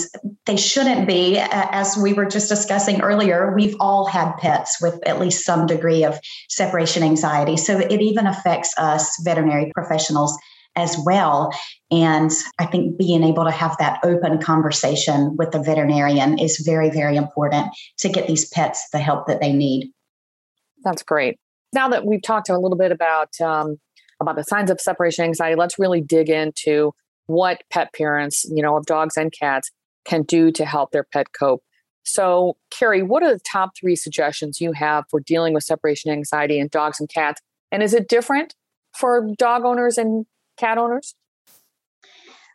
they 0.46 0.58
shouldn't 0.58 1.08
be. 1.08 1.38
As 1.40 1.98
we 1.98 2.14
were 2.14 2.26
just 2.26 2.50
discussing 2.50 3.02
earlier, 3.02 3.54
we've 3.56 3.76
all 3.80 4.06
had 4.06 4.36
pets 4.38 4.78
with 4.82 5.00
at 5.08 5.20
least 5.20 5.46
some 5.46 5.66
degree 5.66 6.04
of 6.04 6.20
separation 6.50 7.04
anxiety. 7.04 7.58
So 7.58 7.80
it 7.80 8.02
even 8.02 8.28
affects 8.28 8.74
us 8.78 9.20
veterinary 9.24 9.72
professionals 9.74 10.38
as 10.76 10.96
well. 11.04 11.52
And 11.92 12.32
I 12.60 12.66
think 12.68 12.98
being 12.98 13.24
able 13.24 13.44
to 13.46 13.52
have 13.52 13.76
that 13.80 14.00
open 14.04 14.40
conversation 14.40 15.36
with 15.36 15.52
the 15.52 15.62
veterinarian 15.62 16.38
is 16.38 16.60
very, 16.60 16.90
very 16.90 17.16
important 17.16 17.68
to 18.00 18.10
get 18.10 18.28
these 18.28 18.48
pets 18.50 18.88
the 18.92 19.00
help 19.00 19.28
that 19.28 19.42
they 19.42 19.52
need. 19.52 19.92
That's 20.84 21.04
great. 21.04 21.38
Now 21.74 21.90
that 21.90 22.06
we've 22.06 22.22
talked 22.22 22.50
a 22.50 22.58
little 22.58 22.78
bit 22.78 22.92
about 22.92 23.40
um, 23.42 23.78
about 24.22 24.36
the 24.36 24.44
signs 24.44 24.70
of 24.70 24.80
separation 24.82 25.26
anxiety, 25.26 25.56
let's 25.56 25.80
really 25.80 26.02
dig 26.02 26.30
into 26.30 26.94
what 27.30 27.62
pet 27.70 27.94
parents, 27.94 28.44
you 28.50 28.64
know, 28.64 28.76
of 28.76 28.86
dogs 28.86 29.16
and 29.16 29.32
cats 29.32 29.72
can 30.04 30.24
do 30.24 30.52
to 30.52 30.66
help 30.66 30.92
their 30.92 31.04
pet 31.04 31.28
cope. 31.32 31.64
So, 32.04 32.58
Carrie, 32.72 33.04
what 33.04 33.22
are 33.22 33.32
the 33.32 33.40
top 33.40 33.72
three 33.80 33.96
suggestions 33.96 34.60
you 34.60 34.72
have 34.72 35.04
for 35.12 35.20
dealing 35.20 35.54
with 35.54 35.64
separation 35.64 36.12
anxiety 36.12 36.60
in 36.60 36.70
dogs 36.70 37.00
and 37.00 37.08
cats? 37.08 37.40
And 37.72 37.84
is 37.84 37.94
it 37.94 38.08
different 38.08 38.56
for 38.98 39.30
dog 39.38 39.64
owners 39.64 40.00
and 40.00 40.26
cat 40.58 40.80
owners? 40.80 41.14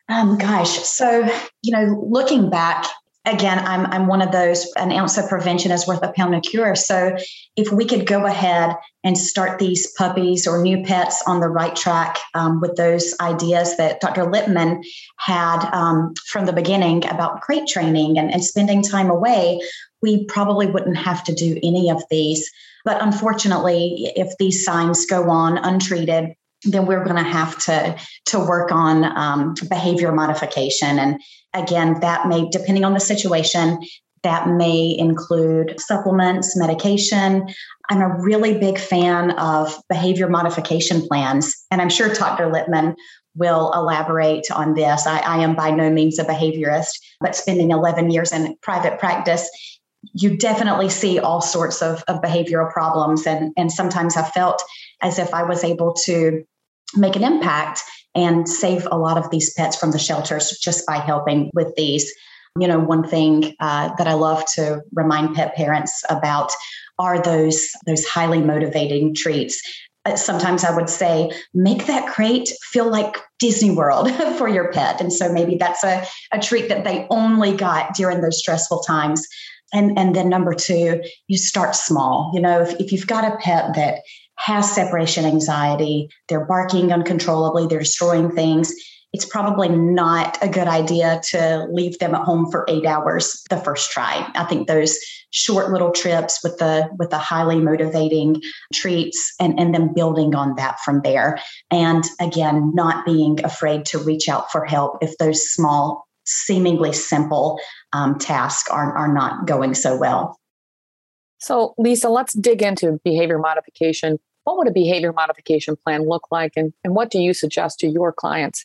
Um, 0.09 0.37
gosh, 0.39 0.71
so 0.71 1.27
you 1.63 1.73
know, 1.73 2.05
looking 2.07 2.51
back 2.51 2.85
again, 3.25 3.59
I'm 3.59 3.87
I'm 3.87 4.07
one 4.07 4.23
of 4.23 4.33
those. 4.33 4.71
An 4.77 4.93
ounce 4.93 5.17
of 5.17 5.29
prevention 5.29 5.71
is 5.71 5.87
worth 5.87 6.03
a 6.03 6.13
pound 6.13 6.35
of 6.35 6.43
cure. 6.43 6.75
So 6.75 7.17
if 7.57 7.73
we 7.73 7.85
could 7.85 8.07
go 8.07 8.27
ahead 8.27 8.77
and 9.03 9.17
start 9.17 9.59
these 9.59 9.91
puppies 9.93 10.47
or 10.47 10.63
new 10.63 10.83
pets 10.85 11.23
on 11.27 11.41
the 11.41 11.49
right 11.49 11.75
track 11.75 12.19
um, 12.35 12.61
with 12.61 12.77
those 12.77 13.15
ideas 13.21 13.77
that 13.77 14.01
Dr. 14.01 14.31
Lippman 14.31 14.83
had 15.19 15.69
um, 15.73 16.15
from 16.27 16.47
the 16.47 16.53
beginning 16.53 17.07
about 17.07 17.41
crate 17.41 17.67
training 17.67 18.19
and, 18.19 18.33
and 18.33 18.45
spending 18.45 18.83
time 18.83 19.11
away, 19.11 19.61
we 20.03 20.25
probably 20.27 20.67
wouldn't 20.67 20.97
have 20.97 21.25
to 21.25 21.35
do 21.35 21.59
any 21.63 21.91
of 21.91 22.03
these. 22.11 22.51
But 22.85 23.03
unfortunately, 23.03 24.13
if 24.17 24.37
these 24.39 24.65
signs 24.65 25.07
go 25.07 25.31
on 25.31 25.57
untreated, 25.57 26.35
then 26.65 26.87
we're 26.87 27.05
going 27.05 27.17
to 27.17 27.31
have 27.31 27.59
to 27.65 27.97
to 28.27 28.39
work 28.39 28.73
on 28.73 29.05
um, 29.05 29.55
behavior 29.69 30.13
modification. 30.13 30.99
And 30.99 31.21
again 31.55 32.01
that 32.01 32.29
may 32.29 32.49
depending 32.51 32.85
on 32.85 32.93
the 32.93 33.01
situation 33.01 33.81
that 34.23 34.49
may 34.49 34.97
include 34.99 35.79
supplements 35.79 36.57
medication. 36.57 37.47
I'm 37.91 38.01
a 38.01 38.19
really 38.19 38.59
big 38.59 38.79
fan 38.79 39.33
of 39.33 39.79
behavior 39.89 40.29
modification 40.29 41.07
plans 41.07 41.55
and 41.71 41.81
i'm 41.81 41.91
sure 41.91 42.13
dr 42.13 42.53
lippman 42.53 42.97
will 43.37 43.73
elaborate 43.75 44.49
on 44.53 44.75
this. 44.75 45.09
I, 45.09 45.19
I 45.19 45.39
am 45.39 45.57
by 45.57 45.73
no 45.73 45.91
means 45.91 46.19
a 46.19 46.25
behaviorist 46.25 46.93
but 47.21 47.37
spending 47.37 47.71
11 47.71 48.11
years 48.11 48.33
in 48.33 48.57
private 48.63 48.99
practice 48.99 49.49
you 50.13 50.37
definitely 50.37 50.91
see 50.91 51.19
all 51.19 51.41
sorts 51.41 51.81
of, 51.81 52.05
of 52.09 52.21
behavioral 52.21 52.71
problems 52.71 53.27
and, 53.27 53.53
and 53.57 53.73
sometimes 53.73 54.17
i 54.17 54.23
felt 54.23 54.63
as 55.01 55.19
if 55.19 55.33
i 55.35 55.43
was 55.43 55.65
able 55.65 55.93
to 55.93 56.45
make 56.97 57.17
an 57.17 57.25
impact 57.25 57.83
and 58.15 58.49
save 58.49 58.87
a 58.91 58.99
lot 58.99 59.19
of 59.19 59.31
these 59.31 59.53
pets 59.55 59.77
from 59.77 59.91
the 59.91 59.99
shelters 59.99 60.59
just 60.59 60.87
by 60.87 60.97
helping 60.97 61.51
with 61.55 61.75
these. 61.77 62.13
You 62.59 62.69
know, 62.69 62.79
one 62.79 63.03
thing 63.03 63.55
uh, 63.59 63.95
that 63.97 64.07
I 64.07 64.15
love 64.15 64.45
to 64.55 64.83
remind 64.93 65.35
pet 65.35 65.57
parents 65.57 66.05
about 66.09 66.53
are 66.99 67.21
those 67.21 67.69
those 67.87 68.05
highly 68.05 68.41
motivating 68.41 69.15
treats. 69.15 69.61
Uh, 70.05 70.15
sometimes 70.17 70.65
I 70.65 70.77
would 70.77 70.91
say, 70.91 71.33
make 71.55 71.87
that 71.87 72.07
crate 72.07 72.53
feel 72.71 72.89
like 72.89 73.17
Disney 73.39 73.71
World 73.71 74.11
for 74.39 74.49
your 74.49 74.71
pet. 74.71 75.01
And 75.01 75.13
so 75.13 75.33
maybe 75.33 75.57
that's 75.57 75.83
a, 75.83 76.07
a 76.31 76.39
treat 76.39 76.69
that 76.69 76.85
they 76.85 77.07
only 77.11 77.57
got 77.57 77.95
during 77.95 78.21
those 78.21 78.39
stressful 78.39 78.81
times. 78.81 79.27
And, 79.73 79.99
and 79.99 80.15
then 80.15 80.29
number 80.29 80.55
two, 80.55 81.03
you 81.27 81.39
start 81.39 81.75
small. 81.75 82.31
You 82.35 82.41
know, 82.41 82.61
if, 82.61 82.79
if 82.79 82.93
you've 82.93 83.07
got 83.07 83.25
a 83.25 83.37
pet 83.39 83.75
that 83.75 84.03
has 84.37 84.75
separation 84.75 85.25
anxiety, 85.25 86.09
they're 86.29 86.45
barking 86.45 86.93
uncontrollably, 86.93 87.67
they're 87.67 87.81
destroying 87.81 88.31
things, 88.31 88.75
it's 89.15 89.25
probably 89.25 89.69
not 89.69 90.37
a 90.43 90.49
good 90.49 90.67
idea 90.67 91.21
to 91.29 91.69
leave 91.71 91.97
them 92.01 92.17
at 92.17 92.25
home 92.25 92.51
for 92.51 92.65
eight 92.69 92.85
hours 92.85 93.45
the 93.49 93.57
first 93.57 93.93
try. 93.93 94.29
I 94.35 94.43
think 94.43 94.67
those 94.67 94.99
short 95.31 95.71
little 95.71 95.93
trips 95.93 96.43
with 96.43 96.59
the 96.59 96.89
with 96.99 97.11
the 97.11 97.19
highly 97.19 97.61
motivating 97.61 98.43
treats 98.73 99.33
and, 99.39 99.59
and 99.59 99.73
then 99.73 99.95
building 99.95 100.35
on 100.35 100.57
that 100.57 100.81
from 100.81 101.01
there. 101.03 101.39
And 101.71 102.03
again, 102.21 102.73
not 102.75 103.07
being 103.07 103.43
afraid 103.45 103.85
to 103.87 103.99
reach 104.01 104.29
out 104.29 104.51
for 104.51 104.65
help 104.65 104.99
if 105.01 105.17
those 105.19 105.49
small, 105.49 106.09
seemingly 106.25 106.93
simple 106.93 107.61
um, 107.93 108.19
tasks 108.19 108.69
are, 108.69 108.97
are 108.97 109.15
not 109.15 109.47
going 109.47 109.75
so 109.75 109.97
well. 109.97 110.37
So, 111.45 111.75
Lisa, 111.77 112.09
let's 112.09 112.33
dig 112.33 112.63
into 112.63 112.99
behavior 113.05 113.39
modification. 113.39 114.19
What 114.45 114.57
would 114.57 114.69
a 114.69 114.73
behavior 114.73 115.13
modification 115.13 115.77
plan 115.77 116.09
look 116.09 116.23
like, 116.31 116.53
and, 116.57 116.73
and 116.83 116.95
what 116.95 117.11
do 117.11 117.19
you 117.19 117.35
suggest 117.35 117.81
to 117.81 117.87
your 117.87 118.13
clients? 118.13 118.65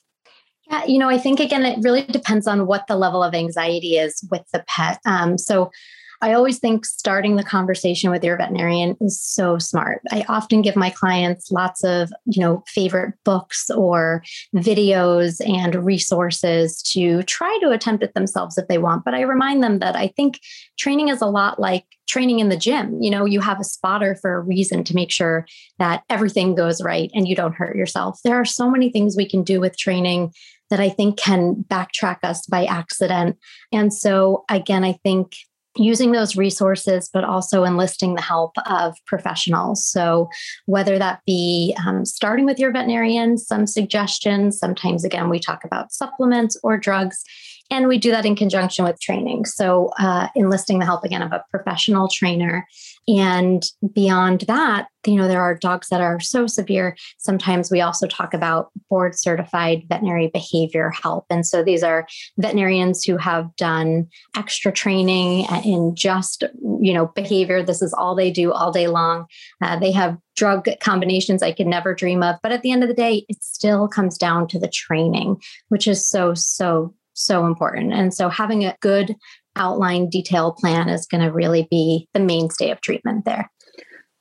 Yeah, 0.69 0.85
you 0.85 0.97
know, 0.97 1.09
I 1.09 1.17
think 1.17 1.41
again, 1.41 1.65
it 1.65 1.79
really 1.81 2.03
depends 2.03 2.47
on 2.47 2.67
what 2.67 2.87
the 2.87 2.95
level 2.95 3.21
of 3.21 3.33
anxiety 3.33 3.97
is 3.97 4.25
with 4.31 4.43
the 4.53 4.63
pet. 4.67 4.99
Um, 5.05 5.37
so, 5.37 5.71
I 6.21 6.33
always 6.33 6.59
think 6.59 6.85
starting 6.85 7.35
the 7.35 7.43
conversation 7.43 8.11
with 8.11 8.23
your 8.23 8.37
veterinarian 8.37 8.97
is 8.99 9.21
so 9.21 9.57
smart. 9.57 10.01
I 10.11 10.25
often 10.27 10.61
give 10.61 10.75
my 10.75 10.89
clients 10.89 11.49
lots 11.49 11.83
of, 11.83 12.11
you 12.25 12.41
know, 12.41 12.63
favorite 12.67 13.13
books 13.23 13.69
or 13.69 14.23
videos 14.55 15.39
and 15.47 15.75
resources 15.75 16.81
to 16.93 17.23
try 17.23 17.57
to 17.61 17.71
attempt 17.71 18.03
it 18.03 18.13
themselves 18.13 18.57
if 18.57 18.67
they 18.67 18.77
want. 18.77 19.05
But 19.05 19.13
I 19.13 19.21
remind 19.21 19.63
them 19.63 19.79
that 19.79 19.95
I 19.95 20.07
think 20.07 20.39
training 20.77 21.07
is 21.07 21.21
a 21.21 21.27
lot 21.27 21.59
like 21.59 21.85
training 22.07 22.39
in 22.39 22.49
the 22.49 22.57
gym. 22.57 23.01
You 23.01 23.11
know, 23.11 23.25
you 23.25 23.39
have 23.39 23.59
a 23.61 23.63
spotter 23.65 24.15
for 24.15 24.33
a 24.33 24.41
reason 24.41 24.83
to 24.85 24.95
make 24.95 25.11
sure 25.11 25.45
that 25.77 26.03
everything 26.09 26.55
goes 26.55 26.81
right 26.83 27.09
and 27.13 27.27
you 27.27 27.35
don't 27.35 27.55
hurt 27.55 27.77
yourself. 27.77 28.19
There 28.23 28.35
are 28.35 28.45
so 28.45 28.69
many 28.69 28.89
things 28.89 29.15
we 29.15 29.29
can 29.29 29.43
do 29.43 29.61
with 29.61 29.77
training 29.77 30.33
that 30.69 30.79
I 30.79 30.89
think 30.89 31.17
can 31.17 31.63
backtrack 31.67 32.19
us 32.23 32.45
by 32.45 32.65
accident. 32.65 33.37
And 33.71 33.93
so, 33.93 34.43
again, 34.49 34.83
I 34.83 34.99
think 35.03 35.33
using 35.79 36.11
those 36.11 36.35
resources, 36.35 37.09
but 37.11 37.23
also 37.23 37.63
enlisting 37.63 38.15
the 38.15 38.21
help 38.21 38.53
of 38.65 38.95
professionals. 39.05 39.85
So, 39.85 40.29
whether 40.65 40.99
that 40.99 41.21
be 41.25 41.75
um, 41.85 42.05
starting 42.05 42.45
with 42.45 42.59
your 42.59 42.71
veterinarian, 42.71 43.37
some 43.37 43.65
suggestions, 43.65 44.59
sometimes 44.59 45.03
again, 45.03 45.29
we 45.29 45.39
talk 45.39 45.63
about 45.63 45.91
supplements 45.91 46.57
or 46.63 46.77
drugs. 46.77 47.23
And 47.71 47.87
we 47.87 47.97
do 47.97 48.11
that 48.11 48.25
in 48.25 48.35
conjunction 48.35 48.85
with 48.85 48.99
training. 48.99 49.45
So, 49.45 49.91
uh, 49.99 50.27
enlisting 50.35 50.79
the 50.79 50.85
help 50.85 51.03
again 51.03 51.21
of 51.21 51.31
a 51.31 51.43
professional 51.51 52.07
trainer. 52.07 52.67
And 53.07 53.63
beyond 53.93 54.41
that, 54.41 54.87
you 55.05 55.15
know, 55.15 55.27
there 55.27 55.41
are 55.41 55.55
dogs 55.55 55.89
that 55.89 56.01
are 56.01 56.19
so 56.19 56.45
severe. 56.45 56.95
Sometimes 57.17 57.71
we 57.71 57.81
also 57.81 58.05
talk 58.05 58.33
about 58.33 58.69
board 58.89 59.17
certified 59.17 59.83
veterinary 59.87 60.27
behavior 60.27 60.91
help. 60.91 61.25
And 61.29 61.45
so 61.45 61.63
these 61.63 61.83
are 61.83 62.07
veterinarians 62.37 63.03
who 63.03 63.17
have 63.17 63.55
done 63.55 64.07
extra 64.35 64.71
training 64.71 65.45
in 65.63 65.95
just, 65.95 66.43
you 66.81 66.93
know, 66.93 67.07
behavior. 67.15 67.63
This 67.63 67.81
is 67.81 67.93
all 67.93 68.13
they 68.13 68.29
do 68.29 68.51
all 68.51 68.71
day 68.71 68.87
long. 68.87 69.25
Uh, 69.61 69.79
they 69.79 69.91
have 69.91 70.17
drug 70.35 70.67
combinations 70.79 71.43
I 71.43 71.51
could 71.51 71.67
never 71.67 71.93
dream 71.93 72.23
of. 72.23 72.35
But 72.43 72.51
at 72.51 72.61
the 72.61 72.71
end 72.71 72.83
of 72.83 72.89
the 72.89 72.95
day, 72.95 73.25
it 73.27 73.43
still 73.43 73.87
comes 73.87 74.17
down 74.17 74.47
to 74.49 74.59
the 74.59 74.69
training, 74.69 75.41
which 75.69 75.87
is 75.87 76.07
so, 76.07 76.33
so 76.33 76.93
so 77.19 77.45
important. 77.45 77.93
And 77.93 78.13
so 78.13 78.29
having 78.29 78.65
a 78.65 78.75
good 78.81 79.15
outline 79.55 80.09
detailed 80.09 80.57
plan 80.57 80.89
is 80.89 81.05
going 81.05 81.23
to 81.23 81.31
really 81.31 81.67
be 81.69 82.07
the 82.13 82.19
mainstay 82.19 82.71
of 82.71 82.81
treatment 82.81 83.25
there. 83.25 83.51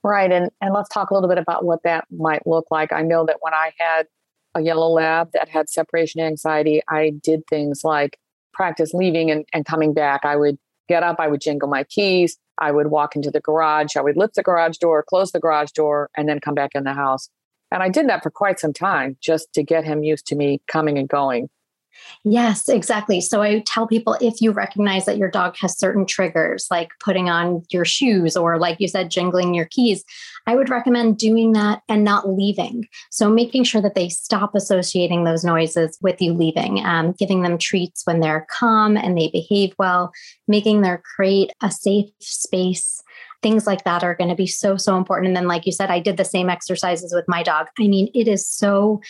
Right. 0.05 0.31
And, 0.31 0.51
and 0.61 0.75
let's 0.75 0.89
talk 0.89 1.11
a 1.11 1.15
little 1.15 1.29
bit 1.29 1.39
about 1.39 1.65
what 1.65 1.83
that 1.85 2.05
might 2.11 2.47
look 2.47 2.67
like. 2.71 2.93
I 2.93 3.03
know 3.03 3.27
that 3.27 3.39
when 3.41 3.55
I 3.55 3.73
had 3.79 4.07
a 4.55 4.63
yellow 4.63 4.89
lab 4.89 5.31
that 5.33 5.49
had 5.49 5.69
separation 5.69 6.21
anxiety, 6.21 6.83
I 6.89 7.13
did 7.23 7.43
things 7.49 7.83
like 7.85 8.19
practice 8.53 8.95
leaving 8.95 9.31
and, 9.31 9.45
and 9.53 9.65
coming 9.65 9.95
back. 9.95 10.25
I 10.25 10.37
would 10.37 10.57
get 10.89 11.03
up, 11.03 11.17
I 11.19 11.29
would 11.29 11.41
jingle 11.41 11.69
my 11.69 11.85
keys, 11.85 12.39
I 12.59 12.73
would 12.73 12.89
walk 12.89 13.15
into 13.15 13.31
the 13.31 13.41
garage, 13.41 13.97
I 13.97 14.01
would 14.01 14.17
lift 14.17 14.35
the 14.35 14.43
garage 14.43 14.79
door, 14.79 15.05
close 15.07 15.33
the 15.33 15.41
garage 15.41 15.71
door, 15.73 16.09
and 16.17 16.29
then 16.29 16.41
come 16.41 16.55
back 16.55 16.71
in 16.75 16.85
the 16.85 16.95
house. 16.95 17.29
And 17.71 17.83
I 17.83 17.91
did 17.91 18.09
that 18.09 18.23
for 18.23 18.31
quite 18.31 18.59
some 18.59 18.73
time 18.73 19.17
just 19.21 19.53
to 19.53 19.63
get 19.63 19.85
him 19.85 20.03
used 20.03 20.27
to 20.29 20.37
me 20.37 20.63
coming 20.67 20.99
and 20.99 21.09
going. 21.09 21.51
Yes, 22.25 22.69
exactly. 22.69 23.21
So 23.21 23.43
I 23.43 23.61
tell 23.67 23.87
people 23.87 24.17
if 24.21 24.41
you 24.41 24.51
recognize 24.51 25.07
that 25.07 25.19
your 25.19 25.31
dog 25.31 25.57
has 25.61 25.79
certain 25.79 26.05
triggers, 26.05 26.67
like 26.71 26.91
putting 27.01 27.31
on 27.31 27.63
your 27.71 27.85
shoes 27.85 28.37
or, 28.37 28.59
like 28.59 28.81
you 28.81 28.89
said, 28.89 29.11
jingling 29.11 29.55
your 29.55 29.67
keys, 29.67 30.05
I 30.47 30.57
would 30.57 30.69
recommend 30.69 31.19
doing 31.19 31.53
that 31.53 31.83
and 31.89 32.05
not 32.05 32.29
leaving. 32.29 32.87
So 33.11 33.31
making 33.31 33.65
sure 33.65 33.83
that 33.83 33.95
they 33.95 34.09
stop 34.09 34.55
associating 34.55 35.25
those 35.25 35.45
noises 35.45 35.99
with 36.03 36.21
you 36.21 36.33
leaving, 36.33 36.85
um, 36.85 37.13
giving 37.13 37.43
them 37.43 37.59
treats 37.59 38.03
when 38.05 38.21
they're 38.21 38.47
calm 38.51 38.97
and 38.97 39.17
they 39.17 39.29
behave 39.29 39.75
well, 39.79 40.13
making 40.47 40.81
their 40.81 41.03
crate 41.17 41.53
a 41.63 41.71
safe 41.71 42.11
space 42.21 43.03
things 43.43 43.67
like 43.67 43.85
that 43.85 44.03
are 44.03 44.17
going 44.17 44.31
to 44.31 44.35
be 44.35 44.47
so 44.47 44.77
so 44.77 44.97
important 44.97 45.29
and 45.29 45.37
then 45.37 45.47
like 45.47 45.65
you 45.65 45.73
said 45.73 45.91
i 45.91 46.01
did 46.01 46.17
the 46.17 46.25
same 46.25 46.51
exercises 46.51 47.13
with 47.15 47.25
my 47.29 47.43
dog 47.43 47.67
i 47.79 47.87
mean 47.87 48.11
it 48.15 48.27
is 48.27 48.47
so 48.49 49.01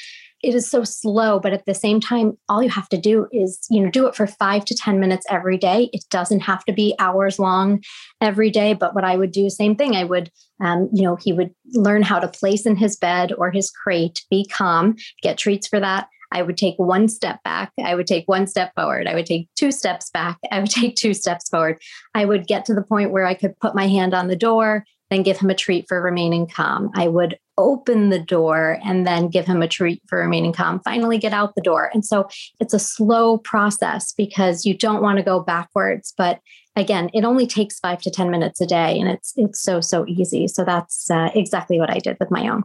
it 0.42 0.54
is 0.54 0.71
so 0.71 0.85
slow 0.85 1.38
but 1.40 1.52
at 1.52 1.64
the 1.66 1.75
same 1.75 2.00
time 2.00 2.37
all 2.49 2.62
you 2.62 2.68
have 2.68 2.88
to 2.88 2.99
do 2.99 3.26
is 3.33 3.66
you 3.71 3.80
know 3.80 3.90
do 3.90 4.07
it 4.07 4.14
for 4.14 4.26
5 4.26 4.64
to 4.64 4.75
10 4.75 5.00
minutes 5.00 5.26
every 5.28 5.59
day 5.59 5.90
it 5.92 6.04
doesn't 6.11 6.40
have 6.40 6.64
to 6.64 6.73
be 6.73 6.95
hours 6.99 7.38
long 7.38 7.83
every 8.21 8.50
day 8.50 8.75
but 8.75 8.95
what 8.95 9.04
i 9.04 9.16
would 9.16 9.33
do 9.33 9.50
same 9.50 9.76
thing 9.76 9.97
i 9.97 10.04
would 10.04 10.30
um, 10.61 10.88
you 10.92 11.02
know 11.02 11.16
he 11.16 11.33
would 11.33 11.54
learn 11.73 12.02
how 12.02 12.18
to 12.18 12.28
place 12.28 12.66
in 12.66 12.76
his 12.76 12.97
bed 12.97 13.33
or 13.33 13.50
his 13.50 13.71
crate 13.71 14.25
be 14.30 14.45
calm 14.47 14.97
get 15.23 15.38
treats 15.38 15.68
for 15.68 15.80
that 15.80 16.09
I 16.30 16.42
would 16.42 16.59
take 16.59 16.75
one 16.76 17.09
step 17.09 17.42
back. 17.42 17.73
I 17.83 17.95
would 17.95 18.07
take 18.07 18.28
one 18.28 18.47
step 18.47 18.73
forward. 18.75 19.07
I 19.07 19.14
would 19.14 19.26
take 19.26 19.49
two 19.57 19.73
steps 19.73 20.11
back. 20.11 20.38
I 20.50 20.61
would 20.61 20.71
take 20.71 20.97
two 20.97 21.14
steps 21.14 21.49
forward. 21.49 21.80
I 22.14 22.25
would 22.25 22.47
get 22.47 22.64
to 22.66 22.75
the 22.75 22.83
point 22.83 23.12
where 23.12 23.26
I 23.26 23.35
could 23.35 23.59
put 23.61 23.75
my 23.75 23.88
hand 23.88 24.14
on 24.14 24.28
the 24.28 24.37
door, 24.37 24.85
then 25.11 25.23
give 25.23 25.38
him 25.38 25.50
a 25.50 25.55
treat 25.55 25.87
for 25.88 26.03
remaining 26.03 26.47
calm. 26.47 26.91
I 26.95 27.09
would 27.09 27.38
open 27.57 28.11
the 28.11 28.19
door 28.19 28.79
and 28.85 29.07
then 29.07 29.29
give 29.29 29.47
him 29.47 29.62
a 29.62 29.69
treat 29.69 30.03
for 30.07 30.19
remaining 30.19 30.53
calm, 30.53 30.81
finally 30.81 31.19
get 31.19 31.33
out 31.33 31.55
the 31.55 31.62
door. 31.62 31.91
And 31.93 32.05
so 32.05 32.29
it's 32.61 32.75
a 32.75 32.79
slow 32.79 33.38
process 33.38 34.12
because 34.12 34.65
you 34.65 34.77
don't 34.77 35.03
want 35.03 35.19
to 35.19 35.25
go 35.25 35.41
backwards. 35.41 36.15
But 36.17 36.41
again, 36.77 37.11
it 37.15 37.25
only 37.25 37.47
takes 37.47 37.81
five 37.81 38.00
to 38.03 38.11
10 38.11 38.31
minutes 38.31 38.61
a 38.61 38.67
day 38.67 38.99
and 38.99 39.09
it's 39.09 39.33
it's 39.37 39.61
so, 39.61 39.81
so 39.81 40.07
easy. 40.07 40.47
So 40.47 40.65
that's 40.65 41.11
uh, 41.11 41.31
exactly 41.35 41.79
what 41.79 41.91
I 41.91 41.99
did 41.99 42.17
with 42.21 42.31
my 42.31 42.49
own. 42.49 42.62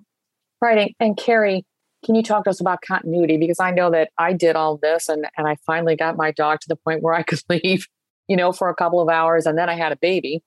Right. 0.62 0.96
And 1.00 1.18
Carrie, 1.18 1.66
can 2.06 2.16
you 2.16 2.24
talk 2.24 2.44
to 2.44 2.50
us 2.50 2.62
about 2.62 2.82
continuity? 2.82 3.38
Because 3.38 3.60
I 3.60 3.72
know 3.72 3.90
that 3.92 4.10
I 4.18 4.34
did 4.34 4.56
all 4.56 4.78
this 4.78 5.08
and, 5.10 5.26
and 5.38 5.48
I 5.48 5.56
finally 5.66 5.96
got 5.96 6.18
my 6.18 6.32
dog 6.32 6.60
to 6.62 6.68
the 6.68 6.76
point 6.76 7.02
where 7.02 7.14
I 7.14 7.24
could 7.24 7.40
leave, 7.50 7.88
you 8.28 8.36
know, 8.36 8.52
for 8.52 8.70
a 8.70 8.76
couple 8.76 9.00
of 9.00 9.10
hours 9.10 9.46
and 9.46 9.58
then 9.58 9.70
I 9.70 9.76
had 9.76 9.94
a 9.94 9.98
baby 9.98 10.44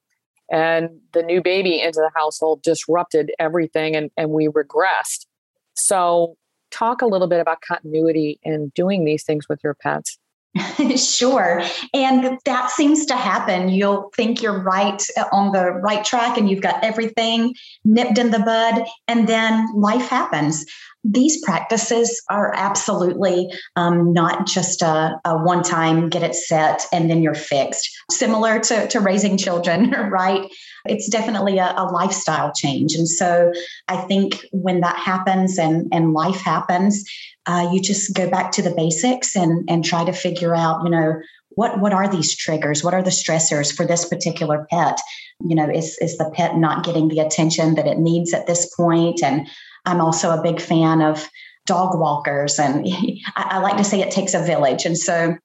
and 0.50 1.00
the 1.12 1.22
new 1.22 1.42
baby 1.42 1.80
into 1.80 1.98
the 1.98 2.10
household 2.14 2.62
disrupted 2.62 3.32
everything 3.38 3.96
and, 3.96 4.10
and 4.16 4.30
we 4.30 4.48
regressed. 4.48 5.26
So, 5.74 6.36
talk 6.70 7.00
a 7.00 7.06
little 7.06 7.28
bit 7.28 7.40
about 7.40 7.60
continuity 7.60 8.40
and 8.44 8.72
doing 8.74 9.04
these 9.04 9.24
things 9.24 9.48
with 9.48 9.60
your 9.62 9.74
pets. 9.74 10.18
sure. 10.96 11.62
And 11.92 12.38
that 12.44 12.70
seems 12.70 13.06
to 13.06 13.14
happen. 13.14 13.68
You'll 13.68 14.10
think 14.16 14.42
you're 14.42 14.62
right 14.62 15.02
uh, 15.16 15.24
on 15.32 15.52
the 15.52 15.72
right 15.72 16.04
track 16.04 16.38
and 16.38 16.48
you've 16.48 16.62
got 16.62 16.82
everything 16.82 17.54
nipped 17.84 18.18
in 18.18 18.30
the 18.30 18.38
bud, 18.38 18.86
and 19.08 19.28
then 19.28 19.66
life 19.74 20.08
happens 20.08 20.64
these 21.12 21.42
practices 21.44 22.22
are 22.28 22.52
absolutely 22.54 23.48
um, 23.76 24.12
not 24.12 24.46
just 24.46 24.82
a, 24.82 25.20
a 25.24 25.36
one 25.38 25.62
time 25.62 26.08
get 26.08 26.22
it 26.22 26.34
set 26.34 26.86
and 26.92 27.08
then 27.08 27.22
you're 27.22 27.34
fixed. 27.34 27.90
Similar 28.10 28.60
to, 28.60 28.88
to 28.88 29.00
raising 29.00 29.36
children, 29.36 29.90
right? 30.10 30.50
It's 30.84 31.08
definitely 31.08 31.58
a, 31.58 31.74
a, 31.76 31.84
lifestyle 31.84 32.52
change. 32.52 32.94
And 32.94 33.08
so 33.08 33.52
I 33.88 33.96
think 33.96 34.44
when 34.52 34.80
that 34.80 34.96
happens 34.96 35.58
and, 35.58 35.88
and 35.92 36.12
life 36.12 36.40
happens, 36.40 37.04
uh, 37.46 37.70
you 37.72 37.80
just 37.80 38.14
go 38.14 38.28
back 38.28 38.52
to 38.52 38.62
the 38.62 38.74
basics 38.74 39.36
and, 39.36 39.68
and 39.70 39.84
try 39.84 40.04
to 40.04 40.12
figure 40.12 40.54
out, 40.54 40.82
you 40.84 40.90
know, 40.90 41.20
what, 41.50 41.80
what 41.80 41.92
are 41.92 42.08
these 42.08 42.36
triggers? 42.36 42.84
What 42.84 42.94
are 42.94 43.02
the 43.02 43.10
stressors 43.10 43.74
for 43.74 43.86
this 43.86 44.06
particular 44.06 44.66
pet? 44.70 45.00
You 45.40 45.54
know, 45.54 45.68
is, 45.68 45.96
is 45.98 46.18
the 46.18 46.30
pet 46.34 46.56
not 46.56 46.84
getting 46.84 47.08
the 47.08 47.20
attention 47.20 47.76
that 47.76 47.86
it 47.86 47.98
needs 47.98 48.34
at 48.34 48.46
this 48.46 48.72
point? 48.74 49.22
And 49.22 49.48
I'm 49.86 50.00
also 50.00 50.30
a 50.30 50.42
big 50.42 50.60
fan 50.60 51.00
of 51.00 51.28
dog 51.64 51.98
walkers, 51.98 52.58
and 52.58 52.86
I, 53.36 53.56
I 53.56 53.58
like 53.58 53.76
to 53.78 53.84
say 53.84 54.00
it 54.00 54.10
takes 54.10 54.34
a 54.34 54.42
village. 54.42 54.84
And 54.84 54.98
so, 54.98 55.36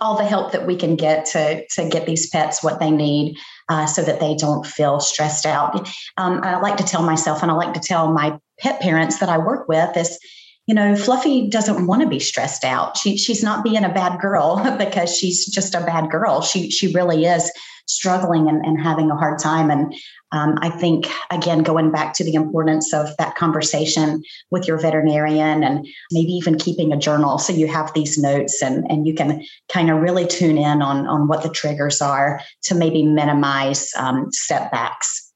all 0.00 0.16
the 0.16 0.24
help 0.24 0.52
that 0.52 0.66
we 0.66 0.76
can 0.76 0.96
get 0.96 1.26
to 1.26 1.66
to 1.66 1.88
get 1.88 2.06
these 2.06 2.28
pets 2.30 2.62
what 2.62 2.80
they 2.80 2.90
need, 2.90 3.36
uh, 3.68 3.86
so 3.86 4.02
that 4.02 4.20
they 4.20 4.34
don't 4.36 4.66
feel 4.66 5.00
stressed 5.00 5.46
out. 5.46 5.88
Um, 6.16 6.40
I 6.42 6.58
like 6.60 6.76
to 6.78 6.84
tell 6.84 7.02
myself, 7.02 7.42
and 7.42 7.50
I 7.50 7.54
like 7.54 7.74
to 7.74 7.80
tell 7.80 8.12
my 8.12 8.38
pet 8.58 8.80
parents 8.80 9.18
that 9.18 9.28
I 9.28 9.38
work 9.38 9.68
with 9.68 9.96
is 9.96 10.18
you 10.66 10.74
know, 10.74 10.94
Fluffy 10.94 11.48
doesn't 11.48 11.88
want 11.88 12.02
to 12.02 12.08
be 12.08 12.20
stressed 12.20 12.64
out. 12.64 12.96
She 12.96 13.16
she's 13.16 13.42
not 13.42 13.64
being 13.64 13.82
a 13.82 13.92
bad 13.92 14.20
girl 14.20 14.62
because 14.78 15.12
she's 15.16 15.44
just 15.46 15.74
a 15.74 15.80
bad 15.80 16.10
girl. 16.10 16.42
She 16.42 16.70
she 16.70 16.92
really 16.92 17.24
is 17.24 17.50
struggling 17.86 18.48
and, 18.48 18.64
and 18.64 18.80
having 18.80 19.10
a 19.10 19.16
hard 19.16 19.40
time. 19.40 19.68
And 19.68 19.92
um, 20.32 20.56
I 20.60 20.70
think, 20.70 21.08
again, 21.30 21.62
going 21.62 21.90
back 21.90 22.14
to 22.14 22.24
the 22.24 22.34
importance 22.34 22.94
of 22.94 23.16
that 23.18 23.34
conversation 23.34 24.22
with 24.50 24.68
your 24.68 24.78
veterinarian 24.78 25.64
and 25.64 25.86
maybe 26.12 26.32
even 26.32 26.56
keeping 26.56 26.92
a 26.92 26.96
journal 26.96 27.38
so 27.38 27.52
you 27.52 27.66
have 27.66 27.92
these 27.94 28.16
notes 28.16 28.62
and, 28.62 28.88
and 28.90 29.06
you 29.06 29.14
can 29.14 29.44
kind 29.72 29.90
of 29.90 30.00
really 30.00 30.26
tune 30.26 30.56
in 30.56 30.82
on, 30.82 31.06
on 31.06 31.26
what 31.26 31.42
the 31.42 31.50
triggers 31.50 32.00
are 32.00 32.40
to 32.62 32.74
maybe 32.74 33.02
minimize 33.02 33.90
um, 33.96 34.30
setbacks. 34.30 35.32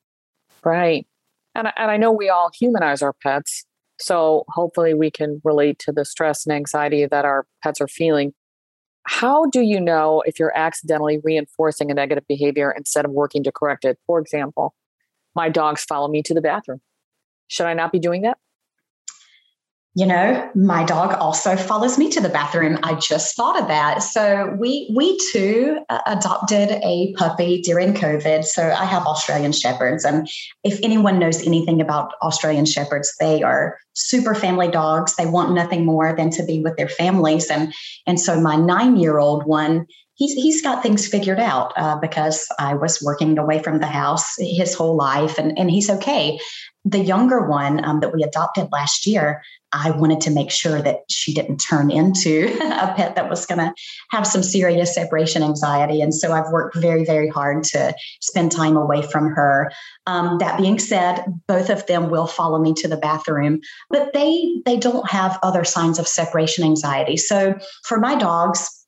Right. 0.64 1.07
And, 1.54 1.68
and 1.76 1.90
I 1.90 1.96
know 1.96 2.12
we 2.12 2.28
all 2.28 2.50
humanize 2.59 3.02
our 3.02 3.12
pets. 3.12 3.64
So 3.98 4.44
hopefully 4.48 4.94
we 4.94 5.11
can 5.11 5.40
relate 5.44 5.78
to 5.80 5.92
the 5.92 6.04
stress 6.04 6.46
and 6.46 6.54
anxiety 6.54 7.07
that 7.07 7.24
our 7.24 7.46
pets 7.62 7.80
are 7.80 7.88
feeling. 7.88 8.33
How 9.07 9.46
do 9.46 9.61
you 9.61 9.80
know 9.80 10.22
if 10.26 10.38
you're 10.38 10.57
accidentally 10.57 11.20
reinforcing 11.22 11.90
a 11.90 11.94
negative 11.94 12.24
behavior 12.26 12.74
instead 12.76 13.04
of 13.04 13.11
working 13.11 13.44
to 13.44 13.52
correct 13.52 13.85
it? 13.85 13.98
For 14.07 14.18
example, 14.18 14.74
my 15.35 15.49
dogs 15.49 15.85
follow 15.85 16.09
me 16.09 16.23
to 16.23 16.35
the 16.35 16.40
bathroom. 16.40 16.81
Should 17.49 17.66
I 17.66 17.75
not 17.75 17.92
be 17.92 17.99
doing 17.99 18.23
that? 18.23 18.38
you 19.94 20.05
know 20.05 20.51
my 20.55 20.85
dog 20.85 21.14
also 21.14 21.57
follows 21.57 21.99
me 21.99 22.11
to 22.11 22.20
the 22.20 22.29
bathroom. 22.29 22.79
I 22.83 22.94
just 22.94 23.37
thought 23.37 23.61
of 23.61 23.68
that. 23.68 24.03
So 24.03 24.55
we 24.59 24.92
we 24.94 25.18
too 25.33 25.79
uh, 25.88 26.01
adopted 26.07 26.70
a 26.83 27.14
puppy 27.16 27.62
during 27.62 27.94
covid. 27.94 28.44
So 28.44 28.62
i 28.73 28.85
have 28.85 29.07
australian 29.07 29.53
shepherds 29.53 30.05
and 30.05 30.29
if 30.64 30.81
anyone 30.83 31.18
knows 31.18 31.47
anything 31.47 31.81
about 31.81 32.12
australian 32.23 32.66
shepherds 32.66 33.14
they 33.20 33.42
are 33.42 33.79
super 33.94 34.35
family 34.35 34.68
dogs. 34.68 35.16
They 35.16 35.27
want 35.27 35.55
nothing 35.55 35.85
more 35.85 36.14
than 36.16 36.31
to 36.31 36.44
be 36.44 36.61
with 36.61 36.77
their 36.77 36.88
families. 36.88 37.49
And 37.49 37.73
and 38.07 38.20
so 38.20 38.40
my 38.40 38.57
nine 38.57 38.97
year 38.97 39.18
old 39.18 39.47
one 39.47 39.87
he's 40.14 40.33
he's 40.35 40.62
got 40.62 40.83
things 40.83 41.07
figured 41.07 41.40
out 41.40 41.72
uh, 41.77 41.96
because 41.98 42.46
I 42.59 42.74
was 42.74 43.03
working 43.03 43.38
away 43.38 43.62
from 43.62 43.81
the 43.81 43.87
house 43.87 44.35
his 44.38 44.74
whole 44.74 44.96
life, 44.96 45.38
and 45.38 45.59
and 45.59 45.70
he's 45.70 45.90
okay. 45.90 46.38
The 46.87 46.98
younger 46.98 47.48
one 47.48 47.83
um, 47.83 48.00
that 48.00 48.12
we 48.12 48.22
adopted 48.22 48.68
last 48.70 49.07
year, 49.07 49.42
I 49.72 49.90
wanted 49.90 50.20
to 50.22 50.31
make 50.31 50.50
sure 50.50 50.83
that 50.83 50.98
she 51.09 51.33
didn't 51.33 51.57
turn 51.57 51.90
into 51.90 52.44
a 52.62 52.92
pet 52.94 53.14
that 53.14 53.31
was 53.31 53.46
going 53.46 53.59
to 53.59 53.72
have 54.11 54.27
some 54.27 54.42
serious 54.42 54.94
separation 54.94 55.42
anxiety. 55.42 56.03
And 56.03 56.14
so 56.14 56.33
I've 56.33 56.53
worked 56.53 56.77
very, 56.77 57.07
very 57.07 57.29
hard 57.29 57.64
to 57.64 57.94
spend 58.20 58.53
time 58.53 58.77
away 58.77 59.00
from 59.00 59.29
her. 59.31 59.72
Um, 60.07 60.37
that 60.40 60.59
being 60.59 60.79
said, 60.79 61.24
both 61.48 61.70
of 61.70 61.87
them 61.87 62.11
will 62.11 62.27
follow 62.27 62.59
me 62.59 62.74
to 62.74 62.88
the 62.88 62.98
bathroom, 62.98 63.61
but 63.88 64.12
they 64.12 64.61
they 64.66 64.77
don't 64.77 65.09
have 65.09 65.38
other 65.42 65.64
signs 65.64 65.98
of 65.98 66.07
separation 66.07 66.64
anxiety. 66.64 67.16
So 67.16 67.59
for 67.83 67.98
my 67.98 68.14
dogs, 68.14 68.84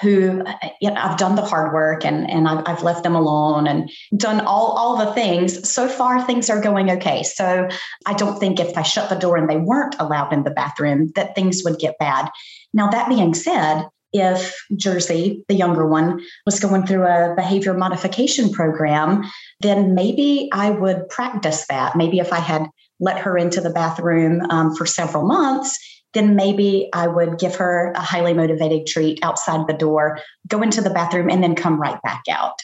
who 0.00 0.42
you 0.80 0.90
know, 0.90 0.96
I've 0.96 1.18
done 1.18 1.34
the 1.34 1.44
hard 1.44 1.72
work 1.72 2.04
and 2.04 2.30
and 2.30 2.48
I've, 2.48 2.62
I've, 2.66 2.82
left 2.82 3.02
them 3.02 3.14
alone 3.14 3.66
and 3.66 3.90
done 4.16 4.40
all 4.40 4.72
all 4.72 5.04
the 5.04 5.12
things. 5.12 5.68
So 5.68 5.88
far, 5.88 6.24
things 6.24 6.48
are 6.48 6.60
going 6.60 6.90
okay. 6.92 7.22
So 7.22 7.68
I 8.06 8.14
don't 8.14 8.38
think 8.38 8.60
if 8.60 8.76
I 8.76 8.82
shut 8.82 9.10
the 9.10 9.16
door 9.16 9.36
and 9.36 9.48
they 9.48 9.56
weren't 9.56 9.96
allowed 9.98 10.32
in 10.32 10.44
the 10.44 10.50
bathroom, 10.50 11.10
that 11.16 11.34
things 11.34 11.62
would 11.64 11.78
get 11.78 11.98
bad. 11.98 12.30
Now 12.72 12.90
that 12.90 13.08
being 13.08 13.34
said, 13.34 13.88
if 14.12 14.56
Jersey, 14.76 15.44
the 15.48 15.54
younger 15.54 15.86
one, 15.86 16.20
was 16.44 16.60
going 16.60 16.86
through 16.86 17.04
a 17.06 17.34
behavior 17.36 17.74
modification 17.74 18.50
program, 18.50 19.24
then 19.60 19.94
maybe 19.94 20.48
I 20.52 20.70
would 20.70 21.08
practice 21.08 21.66
that. 21.68 21.96
Maybe 21.96 22.18
if 22.18 22.32
I 22.32 22.40
had 22.40 22.66
let 22.98 23.18
her 23.18 23.38
into 23.38 23.60
the 23.60 23.70
bathroom 23.70 24.42
um, 24.50 24.74
for 24.74 24.84
several 24.84 25.26
months 25.26 25.78
then 26.12 26.36
maybe 26.36 26.88
I 26.92 27.06
would 27.06 27.38
give 27.38 27.54
her 27.56 27.92
a 27.92 28.00
highly 28.00 28.34
motivated 28.34 28.86
treat 28.86 29.18
outside 29.22 29.66
the 29.66 29.74
door, 29.74 30.18
go 30.48 30.62
into 30.62 30.80
the 30.80 30.90
bathroom, 30.90 31.30
and 31.30 31.42
then 31.42 31.54
come 31.54 31.80
right 31.80 32.00
back 32.02 32.22
out. 32.30 32.56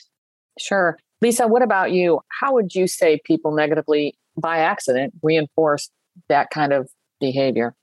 Sure. 0.59 0.99
Lisa, 1.23 1.47
what 1.47 1.63
about 1.63 1.93
you? 1.93 2.21
How 2.41 2.55
would 2.55 2.75
you 2.75 2.87
say 2.87 3.21
people 3.25 3.53
negatively 3.55 4.19
by 4.37 4.59
accident 4.59 5.15
reinforce 5.23 5.91
that 6.29 6.51
kind 6.51 6.73
of 6.73 6.91
behavior? 7.21 7.75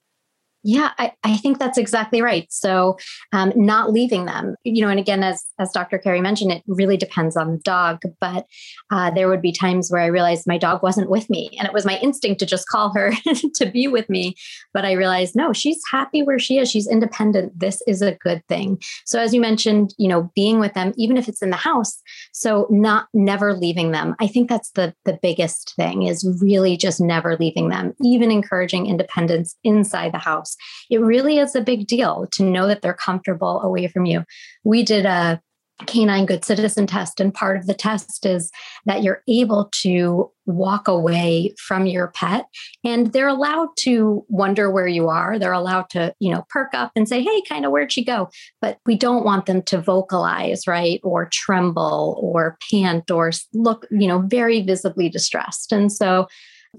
Yeah, 0.65 0.91
I, 0.97 1.11
I 1.25 1.35
think 1.35 1.59
that's 1.59 1.77
exactly 1.77 2.21
right. 2.21 2.47
So, 2.49 2.97
um, 3.33 3.51
not 3.55 3.91
leaving 3.91 4.25
them, 4.25 4.55
you 4.63 4.81
know, 4.81 4.89
and 4.89 4.99
again, 4.99 5.21
as 5.21 5.43
as 5.59 5.71
Dr. 5.71 5.97
Carrie 5.97 6.21
mentioned, 6.21 6.53
it 6.53 6.63
really 6.67 6.95
depends 6.95 7.35
on 7.35 7.51
the 7.51 7.57
dog. 7.59 7.99
But 8.21 8.45
uh, 8.89 9.11
there 9.11 9.27
would 9.27 9.41
be 9.41 9.51
times 9.51 9.91
where 9.91 10.01
I 10.01 10.05
realized 10.05 10.47
my 10.47 10.57
dog 10.57 10.81
wasn't 10.81 11.09
with 11.09 11.29
me, 11.29 11.49
and 11.59 11.67
it 11.67 11.73
was 11.73 11.85
my 11.85 11.97
instinct 11.99 12.39
to 12.39 12.45
just 12.45 12.69
call 12.69 12.93
her 12.93 13.11
to 13.55 13.65
be 13.65 13.89
with 13.89 14.09
me. 14.09 14.35
But 14.73 14.85
I 14.85 14.93
realized, 14.93 15.35
no, 15.35 15.51
she's 15.51 15.81
happy 15.91 16.23
where 16.23 16.39
she 16.39 16.57
is. 16.57 16.71
She's 16.71 16.87
independent. 16.87 17.59
This 17.59 17.81
is 17.85 18.01
a 18.01 18.13
good 18.15 18.41
thing. 18.47 18.81
So, 19.05 19.19
as 19.19 19.33
you 19.33 19.41
mentioned, 19.41 19.93
you 19.97 20.07
know, 20.07 20.31
being 20.33 20.61
with 20.61 20.75
them, 20.75 20.93
even 20.95 21.17
if 21.17 21.27
it's 21.27 21.41
in 21.41 21.49
the 21.49 21.57
house, 21.57 22.01
so 22.31 22.67
not 22.69 23.07
never 23.13 23.53
leaving 23.53 23.91
them. 23.91 24.15
I 24.21 24.27
think 24.27 24.47
that's 24.47 24.71
the 24.71 24.93
the 25.03 25.19
biggest 25.21 25.73
thing 25.75 26.03
is 26.03 26.25
really 26.41 26.77
just 26.77 27.01
never 27.01 27.35
leaving 27.35 27.67
them, 27.67 27.93
even 28.01 28.31
encouraging 28.31 28.87
independence 28.87 29.57
inside 29.65 30.13
the 30.13 30.19
house 30.19 30.52
it 30.89 30.99
really 30.99 31.37
is 31.37 31.55
a 31.55 31.61
big 31.61 31.87
deal 31.87 32.27
to 32.33 32.43
know 32.43 32.67
that 32.67 32.81
they're 32.81 32.93
comfortable 32.93 33.61
away 33.61 33.87
from 33.87 34.05
you. 34.05 34.23
We 34.63 34.83
did 34.83 35.05
a 35.05 35.41
canine 35.87 36.25
good 36.25 36.45
citizen 36.45 36.87
test 36.87 37.19
and 37.19 37.33
part 37.33 37.57
of 37.57 37.65
the 37.65 37.73
test 37.73 38.25
is 38.25 38.51
that 38.85 39.03
you're 39.03 39.23
able 39.27 39.69
to 39.71 40.31
walk 40.45 40.87
away 40.87 41.53
from 41.57 41.85
your 41.85 42.09
pet 42.09 42.45
and 42.83 43.11
they're 43.11 43.27
allowed 43.27 43.69
to 43.77 44.23
wonder 44.29 44.69
where 44.69 44.87
you 44.87 45.09
are. 45.09 45.39
They're 45.39 45.51
allowed 45.51 45.89
to 45.91 46.13
you 46.19 46.31
know 46.31 46.45
perk 46.49 46.73
up 46.73 46.91
and 46.95 47.07
say 47.07 47.21
hey 47.21 47.41
kind 47.49 47.65
of 47.65 47.71
where'd 47.71 47.91
she 47.91 48.03
go? 48.03 48.29
But 48.61 48.77
we 48.85 48.95
don't 48.95 49.25
want 49.25 49.45
them 49.45 49.61
to 49.63 49.81
vocalize 49.81 50.67
right 50.67 50.99
or 51.03 51.27
tremble 51.31 52.19
or 52.21 52.57
pant 52.69 53.09
or 53.09 53.31
look 53.53 53.87
you 53.91 54.07
know 54.07 54.19
very 54.19 54.61
visibly 54.61 55.09
distressed. 55.09 55.71
And 55.71 55.91
so 55.91 56.27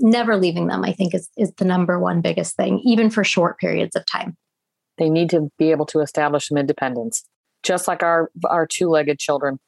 never 0.00 0.36
leaving 0.36 0.66
them, 0.66 0.84
I 0.84 0.92
think, 0.92 1.14
is, 1.14 1.28
is 1.36 1.52
the 1.56 1.64
number 1.64 1.98
one 1.98 2.20
biggest 2.20 2.56
thing, 2.56 2.80
even 2.84 3.10
for 3.10 3.24
short 3.24 3.58
periods 3.58 3.96
of 3.96 4.04
time. 4.06 4.36
They 4.98 5.10
need 5.10 5.30
to 5.30 5.48
be 5.58 5.70
able 5.70 5.86
to 5.86 6.00
establish 6.00 6.48
some 6.48 6.58
independence, 6.58 7.24
just 7.62 7.88
like 7.88 8.02
our, 8.02 8.30
our 8.46 8.66
two 8.66 8.88
legged 8.88 9.18
children. 9.18 9.58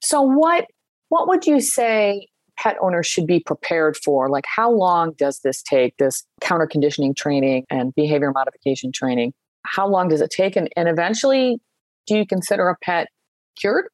So, 0.00 0.22
what, 0.22 0.66
what 1.08 1.28
would 1.28 1.46
you 1.46 1.60
say 1.60 2.28
pet 2.58 2.76
owners 2.80 3.06
should 3.06 3.26
be 3.26 3.40
prepared 3.40 3.96
for? 3.96 4.28
Like, 4.28 4.44
how 4.46 4.70
long 4.70 5.12
does 5.16 5.40
this 5.40 5.62
take, 5.62 5.96
this 5.96 6.24
counter 6.40 6.66
conditioning 6.66 7.14
training 7.14 7.64
and 7.70 7.94
behavior 7.94 8.30
modification 8.32 8.92
training? 8.92 9.32
How 9.64 9.88
long 9.88 10.08
does 10.08 10.20
it 10.20 10.30
take? 10.30 10.56
And, 10.56 10.68
and 10.76 10.88
eventually, 10.88 11.60
do 12.06 12.16
you 12.16 12.26
consider 12.26 12.68
a 12.68 12.76
pet 12.82 13.08
cured? 13.58 13.86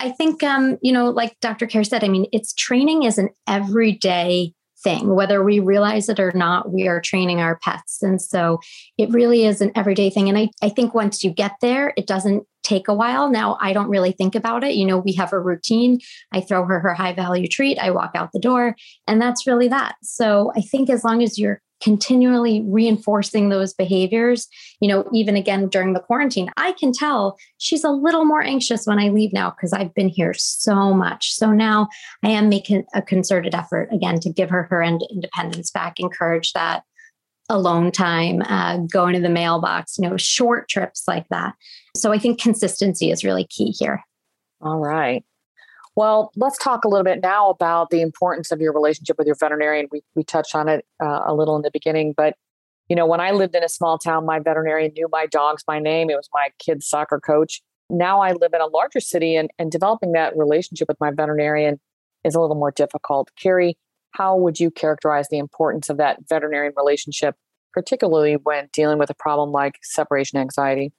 I 0.00 0.10
think, 0.10 0.42
um, 0.42 0.78
you 0.80 0.92
know, 0.92 1.10
like 1.10 1.38
Dr. 1.40 1.66
Kerr 1.66 1.82
said, 1.82 2.04
I 2.04 2.08
mean, 2.08 2.26
it's 2.32 2.54
training 2.54 3.02
is 3.02 3.18
an 3.18 3.30
everyday 3.48 4.52
thing. 4.82 5.14
Whether 5.14 5.42
we 5.42 5.60
realize 5.60 6.08
it 6.08 6.20
or 6.20 6.32
not, 6.32 6.72
we 6.72 6.88
are 6.88 7.00
training 7.00 7.40
our 7.40 7.58
pets. 7.58 8.02
And 8.02 8.20
so 8.20 8.60
it 8.96 9.10
really 9.10 9.44
is 9.44 9.60
an 9.60 9.72
everyday 9.74 10.10
thing. 10.10 10.28
And 10.28 10.38
I, 10.38 10.50
I 10.62 10.68
think 10.68 10.94
once 10.94 11.24
you 11.24 11.30
get 11.30 11.52
there, 11.60 11.92
it 11.96 12.06
doesn't 12.06 12.44
take 12.62 12.88
a 12.88 12.94
while. 12.94 13.30
Now, 13.30 13.56
I 13.60 13.72
don't 13.72 13.88
really 13.88 14.12
think 14.12 14.34
about 14.34 14.62
it. 14.62 14.74
You 14.74 14.84
know, 14.84 14.98
we 14.98 15.14
have 15.14 15.32
a 15.32 15.40
routine. 15.40 16.00
I 16.32 16.40
throw 16.40 16.64
her 16.66 16.80
her 16.80 16.94
high 16.94 17.14
value 17.14 17.48
treat, 17.48 17.78
I 17.78 17.90
walk 17.90 18.12
out 18.14 18.32
the 18.32 18.38
door, 18.38 18.76
and 19.06 19.20
that's 19.20 19.46
really 19.46 19.68
that. 19.68 19.96
So 20.02 20.52
I 20.54 20.60
think 20.60 20.90
as 20.90 21.02
long 21.02 21.22
as 21.22 21.38
you're 21.38 21.62
continually 21.80 22.62
reinforcing 22.66 23.48
those 23.48 23.72
behaviors 23.72 24.48
you 24.80 24.88
know 24.88 25.08
even 25.12 25.36
again 25.36 25.68
during 25.68 25.92
the 25.92 26.00
quarantine. 26.00 26.50
I 26.56 26.72
can 26.72 26.92
tell 26.92 27.36
she's 27.58 27.84
a 27.84 27.90
little 27.90 28.24
more 28.24 28.42
anxious 28.42 28.86
when 28.86 28.98
i 28.98 29.08
leave 29.08 29.32
now 29.32 29.50
because 29.50 29.72
i've 29.72 29.94
been 29.94 30.08
here 30.08 30.34
so 30.34 30.92
much. 30.92 31.32
So 31.32 31.52
now 31.52 31.88
i 32.22 32.28
am 32.28 32.48
making 32.48 32.84
a 32.94 33.02
concerted 33.02 33.54
effort 33.54 33.88
again 33.92 34.20
to 34.20 34.30
give 34.30 34.50
her 34.50 34.64
her 34.64 34.82
independence 34.82 35.70
back 35.70 35.98
encourage 35.98 36.52
that 36.52 36.82
alone 37.50 37.90
time 37.90 38.42
uh, 38.42 38.76
going 38.92 39.14
to 39.14 39.20
the 39.20 39.28
mailbox 39.30 39.96
you 39.98 40.08
know 40.08 40.16
short 40.16 40.68
trips 40.68 41.04
like 41.06 41.26
that. 41.30 41.54
So 41.96 42.12
i 42.12 42.18
think 42.18 42.40
consistency 42.40 43.10
is 43.10 43.24
really 43.24 43.44
key 43.44 43.74
here. 43.78 44.02
All 44.60 44.78
right 44.78 45.24
well, 45.98 46.30
let's 46.36 46.56
talk 46.58 46.84
a 46.84 46.88
little 46.88 47.02
bit 47.02 47.18
now 47.24 47.50
about 47.50 47.90
the 47.90 48.02
importance 48.02 48.52
of 48.52 48.60
your 48.60 48.72
relationship 48.72 49.18
with 49.18 49.26
your 49.26 49.34
veterinarian. 49.34 49.88
We, 49.90 50.02
we 50.14 50.22
touched 50.22 50.54
on 50.54 50.68
it 50.68 50.84
uh, 51.02 51.22
a 51.26 51.34
little 51.34 51.56
in 51.56 51.62
the 51.62 51.72
beginning, 51.72 52.14
but 52.16 52.34
you 52.88 52.94
know, 52.94 53.04
when 53.04 53.18
I 53.20 53.32
lived 53.32 53.56
in 53.56 53.64
a 53.64 53.68
small 53.68 53.98
town, 53.98 54.24
my 54.24 54.38
veterinarian 54.38 54.92
knew 54.92 55.08
my 55.10 55.26
dogs 55.26 55.64
by 55.64 55.80
name. 55.80 56.08
It 56.08 56.14
was 56.14 56.28
my 56.32 56.50
kid's 56.60 56.86
soccer 56.86 57.18
coach. 57.18 57.62
Now 57.90 58.20
I 58.20 58.30
live 58.30 58.52
in 58.54 58.60
a 58.60 58.66
larger 58.66 59.00
city, 59.00 59.34
and, 59.34 59.50
and 59.58 59.72
developing 59.72 60.12
that 60.12 60.36
relationship 60.36 60.86
with 60.86 61.00
my 61.00 61.10
veterinarian 61.10 61.80
is 62.22 62.36
a 62.36 62.40
little 62.40 62.54
more 62.54 62.70
difficult. 62.70 63.32
Carrie, 63.36 63.76
how 64.12 64.36
would 64.36 64.60
you 64.60 64.70
characterize 64.70 65.26
the 65.30 65.38
importance 65.38 65.90
of 65.90 65.96
that 65.96 66.18
veterinarian 66.28 66.74
relationship, 66.76 67.34
particularly 67.72 68.34
when 68.34 68.68
dealing 68.72 68.98
with 68.98 69.10
a 69.10 69.14
problem 69.14 69.50
like 69.50 69.80
separation 69.82 70.38
anxiety? 70.38 70.92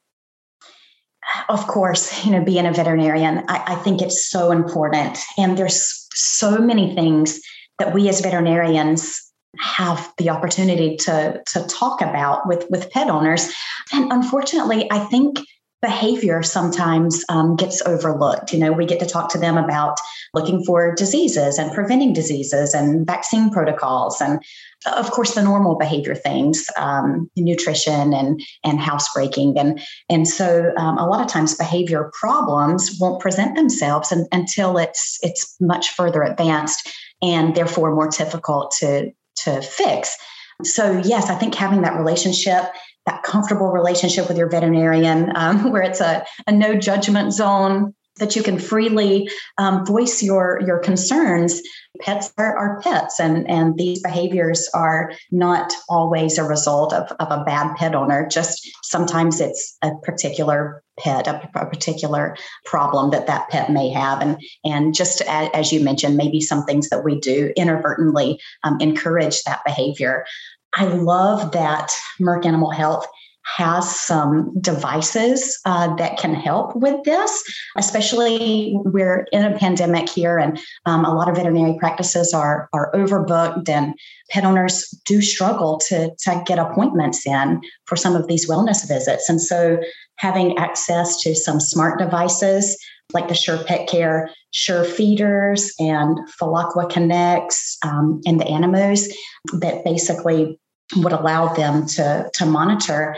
Of 1.50 1.68
course, 1.68 2.26
you 2.26 2.32
know, 2.32 2.44
being 2.44 2.66
a 2.66 2.74
veterinarian, 2.74 3.44
I, 3.48 3.74
I, 3.74 3.76
think 3.76 4.02
it's 4.02 4.28
so 4.30 4.52
important. 4.52 5.18
And 5.38 5.58
there's 5.58 6.08
so 6.14 6.58
many 6.60 6.96
things 6.96 7.40
that 7.78 7.94
we 7.94 8.10
as 8.10 8.22
veterinarians 8.22 9.32
have 9.60 10.12
the 10.18 10.30
opportunity 10.30 10.96
to, 10.98 11.42
to 11.54 11.64
talk 11.68 12.02
about 12.02 12.48
with, 12.48 12.66
with 12.70 12.90
pet 12.92 13.10
owners. 13.10 13.52
And 13.92 14.12
unfortunately, 14.12 14.90
I 14.92 15.00
think 15.00 15.40
behavior 15.82 16.44
sometimes 16.44 17.24
um, 17.30 17.56
gets 17.56 17.82
overlooked. 17.86 18.52
You 18.52 18.60
know, 18.60 18.72
we 18.72 18.86
get 18.86 19.00
to 19.00 19.06
talk 19.06 19.32
to 19.32 19.38
them 19.38 19.58
about 19.58 19.98
looking 20.34 20.64
for 20.64 20.94
diseases 20.94 21.58
and 21.58 21.74
preventing 21.74 22.14
diseases 22.14 22.74
and 22.74 23.06
vaccine 23.08 23.50
protocols 23.50 24.20
and 24.22 24.44
of 24.86 25.12
course 25.12 25.36
the 25.36 25.42
normal 25.42 25.78
behavior 25.78 26.16
things 26.16 26.68
um, 26.78 27.30
nutrition 27.36 28.14
and 28.14 28.42
and 28.64 28.80
housebreaking. 28.80 29.58
And 29.58 29.82
and 30.10 30.28
so 30.28 30.72
um, 30.78 30.98
a 30.98 31.08
lot 31.08 31.22
of 31.22 31.28
times 31.28 31.56
behavior 31.56 32.12
problems 32.20 32.98
won't 33.00 33.22
present 33.22 33.56
themselves 33.56 34.12
and, 34.12 34.28
until 34.32 34.78
it's 34.78 35.20
it's 35.22 35.56
much 35.60 35.90
further 35.90 36.24
advanced 36.24 36.90
and 37.22 37.56
therefore 37.56 37.94
more 37.94 38.10
difficult 38.10 38.74
to 38.80 39.12
to 39.44 39.62
fix. 39.62 40.16
So 40.64 41.02
yes 41.04 41.30
i 41.30 41.36
think 41.36 41.56
having 41.56 41.82
that 41.82 41.96
relationship 41.96 42.66
that 43.06 43.24
comfortable 43.24 43.72
relationship 43.72 44.28
with 44.28 44.38
your 44.38 44.50
veterinarian 44.50 45.32
um, 45.36 45.72
where 45.72 45.82
it's 45.82 46.02
a, 46.02 46.26
a 46.48 46.52
no 46.52 46.76
judgment 46.76 47.34
zone 47.34 47.94
that 48.20 48.36
you 48.36 48.44
can 48.44 48.60
freely 48.60 49.30
um, 49.58 49.86
voice 49.86 50.22
your 50.22 50.62
your 50.66 50.80
concerns. 50.80 51.62
Pets 52.02 52.32
are, 52.38 52.56
are, 52.56 52.82
pets 52.82 53.20
and 53.20 53.50
and 53.50 53.78
these 53.78 54.02
behaviors 54.02 54.70
are 54.74 55.12
not 55.32 55.74
always 55.90 56.38
a 56.38 56.44
result 56.44 56.94
of, 56.94 57.12
of 57.20 57.32
a 57.32 57.44
bad 57.44 57.76
pet 57.76 57.96
owner. 57.96 58.28
Just 58.28 58.70
sometimes 58.84 59.42
it's 59.42 59.78
a 59.82 59.92
particular 60.04 60.84
pet 61.00 61.28
a, 61.28 61.50
a 61.56 61.66
particular 61.66 62.36
problem 62.66 63.12
that 63.12 63.28
that 63.28 63.50
pet 63.50 63.72
may 63.72 63.90
have. 63.90 64.22
And 64.22 64.42
and 64.64 64.94
just 64.94 65.22
as, 65.22 65.50
as 65.54 65.72
you 65.72 65.84
mentioned 65.84 66.18
maybe 66.18 66.42
some 66.42 66.64
things 66.66 66.90
that 66.90 67.04
we 67.04 67.20
do 67.20 67.52
inadvertently 67.56 68.40
um, 68.64 68.78
encourage 68.80 69.44
that 69.44 69.62
behavior. 69.66 70.26
I 70.76 70.86
love 70.86 71.54
that 71.54 71.92
merck 72.22 72.46
animal 72.46 72.70
health 72.70 73.08
has 73.58 74.00
some 74.00 74.54
devices 74.62 75.60
uh, 75.66 75.96
that 75.96 76.18
can 76.18 76.34
help 76.34 76.76
with 76.76 77.04
this, 77.04 77.44
especially 77.78 78.74
we're 78.86 79.28
in 79.32 79.44
a 79.44 79.58
pandemic 79.58 80.10
here 80.10 80.38
and 80.38 80.60
um, 80.86 81.06
a 81.06 81.14
lot 81.14 81.30
of 81.30 81.36
veterinary 81.36 81.76
practices 81.80 82.34
are, 82.34 82.70
are 82.74 82.92
overbooked 82.94 83.68
and 83.68 83.94
pet 84.30 84.46
owners 84.46 84.88
do 85.06 85.22
struggle 85.22 85.80
to, 85.88 86.12
to 86.20 86.44
get 86.46 86.60
appointments 86.60 87.26
in 87.26 87.62
for 87.86 87.96
some 87.96 88.16
of 88.16 88.28
these 88.28 88.50
wellness 88.50 88.88
visits. 88.88 89.30
And 89.30 89.42
so 89.42 89.80
having 90.18 90.58
access 90.58 91.22
to 91.22 91.36
some 91.36 91.60
smart 91.60 92.00
devices 92.00 92.78
like 93.14 93.28
the 93.28 93.34
Sure 93.34 93.64
Pet 93.64 93.88
Care, 93.88 94.30
Sure 94.52 94.84
Feeders, 94.84 95.74
and 95.80 96.18
Felaqua 96.40 96.90
Connects, 96.90 97.78
um, 97.84 98.22
and 98.26 98.40
the 98.40 98.48
Animos 98.48 99.08
that 99.54 99.84
basically 99.84 100.60
would 100.96 101.14
allow 101.14 101.54
them 101.54 101.86
to, 101.86 102.30
to 102.34 102.46
monitor, 102.46 103.16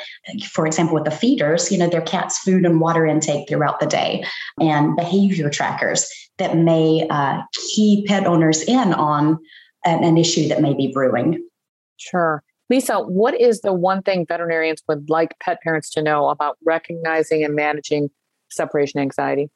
for 0.51 0.65
example, 0.65 0.95
with 0.95 1.05
the 1.05 1.11
feeders, 1.11 1.71
you 1.71 1.77
know, 1.77 1.87
their 1.87 2.01
cat's 2.01 2.39
food 2.39 2.65
and 2.65 2.81
water 2.81 3.05
intake 3.05 3.47
throughout 3.47 3.79
the 3.79 3.85
day 3.85 4.23
and 4.59 4.95
behavior 4.95 5.49
trackers 5.49 6.09
that 6.37 6.57
may 6.57 7.07
uh, 7.09 7.41
key 7.53 8.03
pet 8.07 8.25
owners 8.25 8.61
in 8.63 8.93
on 8.93 9.39
an, 9.85 10.03
an 10.03 10.17
issue 10.17 10.47
that 10.49 10.61
may 10.61 10.73
be 10.73 10.91
brewing. 10.91 11.47
Sure. 11.97 12.43
Lisa, 12.69 12.99
what 12.99 13.39
is 13.39 13.61
the 13.61 13.73
one 13.73 14.01
thing 14.01 14.25
veterinarians 14.25 14.81
would 14.87 15.09
like 15.09 15.37
pet 15.39 15.61
parents 15.61 15.89
to 15.91 16.01
know 16.01 16.29
about 16.29 16.57
recognizing 16.65 17.43
and 17.43 17.55
managing 17.55 18.09
separation 18.49 18.99
anxiety? 18.99 19.49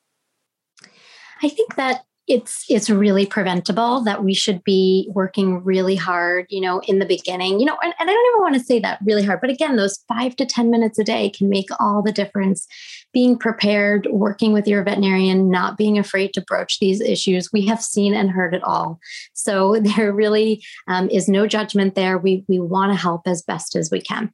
I 1.41 1.49
think 1.49 1.75
that 1.75 2.03
it's 2.27 2.65
it's 2.69 2.89
really 2.89 3.25
preventable 3.25 4.01
that 4.03 4.23
we 4.23 4.33
should 4.33 4.63
be 4.63 5.09
working 5.13 5.63
really 5.63 5.95
hard 5.95 6.45
you 6.49 6.59
know 6.59 6.79
in 6.87 6.99
the 6.99 7.05
beginning 7.05 7.59
you 7.59 7.65
know 7.65 7.77
and, 7.83 7.93
and 7.99 8.09
i 8.09 8.13
don't 8.13 8.25
even 8.33 8.41
want 8.41 8.55
to 8.55 8.63
say 8.63 8.79
that 8.79 8.99
really 9.05 9.23
hard 9.23 9.39
but 9.41 9.49
again 9.49 9.75
those 9.75 10.03
five 10.07 10.35
to 10.35 10.45
ten 10.45 10.69
minutes 10.71 10.97
a 10.97 11.03
day 11.03 11.29
can 11.29 11.49
make 11.49 11.69
all 11.79 12.01
the 12.01 12.11
difference. 12.11 12.67
Being 13.13 13.37
prepared 13.37 14.07
working 14.11 14.51
with 14.51 14.67
your 14.67 14.83
veterinarian 14.83 15.49
not 15.49 15.77
being 15.77 15.97
afraid 15.97 16.33
to 16.33 16.41
broach 16.41 16.79
these 16.79 17.01
issues 17.01 17.51
we 17.53 17.65
have 17.65 17.81
seen 17.81 18.13
and 18.13 18.29
heard 18.29 18.53
it 18.53 18.63
all. 18.63 18.99
So 19.33 19.79
there 19.81 20.11
really 20.11 20.63
um, 20.87 21.09
is 21.09 21.27
no 21.27 21.47
judgment 21.47 21.95
there. 21.95 22.17
We 22.17 22.43
we 22.47 22.59
want 22.59 22.91
to 22.91 22.97
help 22.97 23.21
as 23.25 23.41
best 23.41 23.75
as 23.75 23.89
we 23.91 24.01
can. 24.01 24.31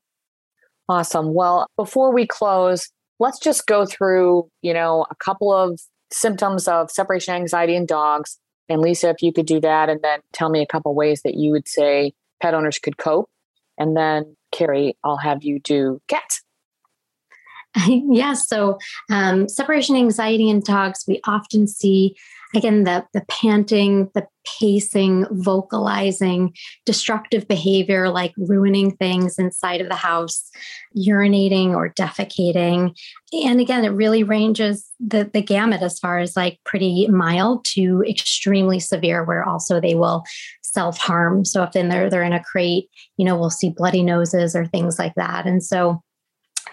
Awesome. 0.89 1.34
Well, 1.34 1.67
before 1.77 2.13
we 2.13 2.27
close, 2.27 2.89
let's 3.19 3.39
just 3.39 3.65
go 3.67 3.86
through, 3.86 4.49
you 4.62 4.73
know, 4.73 5.06
a 5.10 5.15
couple 5.15 5.54
of 5.54 5.80
symptoms 6.12 6.67
of 6.67 6.91
separation 6.91 7.34
anxiety 7.34 7.76
in 7.76 7.86
dogs. 7.86 8.38
And 8.69 8.82
Lisa, 8.82 9.10
if 9.10 9.21
you 9.21 9.34
could 9.34 9.45
do 9.45 9.60
that 9.62 9.89
and 9.89 10.02
then 10.02 10.19
tell 10.34 10.50
me 10.50 10.62
a 10.62 10.67
couple 10.67 10.93
ways 10.95 11.21
that 11.24 11.36
you 11.36 11.52
would 11.52 11.67
say 11.67 12.13
pet 12.41 12.54
owners 12.54 12.80
could 12.80 12.97
cope. 12.97 13.30
And 13.78 13.95
then 13.95 14.36
Carrie, 14.52 14.97
I'll 15.04 15.17
have 15.17 15.43
you 15.43 15.60
do 15.60 16.02
cats. 16.08 16.43
yes. 17.88 18.47
So, 18.47 18.78
um, 19.10 19.47
separation 19.47 19.95
anxiety 19.95 20.50
in 20.50 20.60
dogs, 20.60 21.06
we 21.08 21.21
often 21.26 21.67
see 21.67 22.15
again 22.55 22.83
the 22.83 23.05
the 23.13 23.23
panting 23.29 24.09
the 24.13 24.27
pacing 24.59 25.25
vocalizing 25.31 26.53
destructive 26.85 27.47
behavior 27.47 28.09
like 28.09 28.33
ruining 28.37 28.95
things 28.95 29.37
inside 29.37 29.81
of 29.81 29.87
the 29.87 29.95
house 29.95 30.49
urinating 30.97 31.69
or 31.75 31.93
defecating. 31.93 32.97
And 33.31 33.59
again 33.59 33.85
it 33.85 33.89
really 33.89 34.23
ranges 34.23 34.89
the 34.99 35.29
the 35.31 35.41
gamut 35.41 35.81
as 35.81 35.99
far 35.99 36.19
as 36.19 36.35
like 36.35 36.59
pretty 36.65 37.07
mild 37.07 37.65
to 37.73 38.03
extremely 38.07 38.79
severe 38.79 39.23
where 39.23 39.47
also 39.47 39.79
they 39.79 39.95
will 39.95 40.23
self-harm. 40.63 41.45
So 41.45 41.63
if 41.63 41.71
they're 41.71 42.09
they're 42.09 42.23
in 42.23 42.33
a 42.33 42.43
crate 42.43 42.89
you 43.17 43.25
know 43.25 43.37
we'll 43.37 43.49
see 43.49 43.69
bloody 43.69 44.03
noses 44.03 44.55
or 44.55 44.65
things 44.65 44.97
like 44.97 45.13
that. 45.15 45.45
And 45.45 45.63
so 45.63 46.01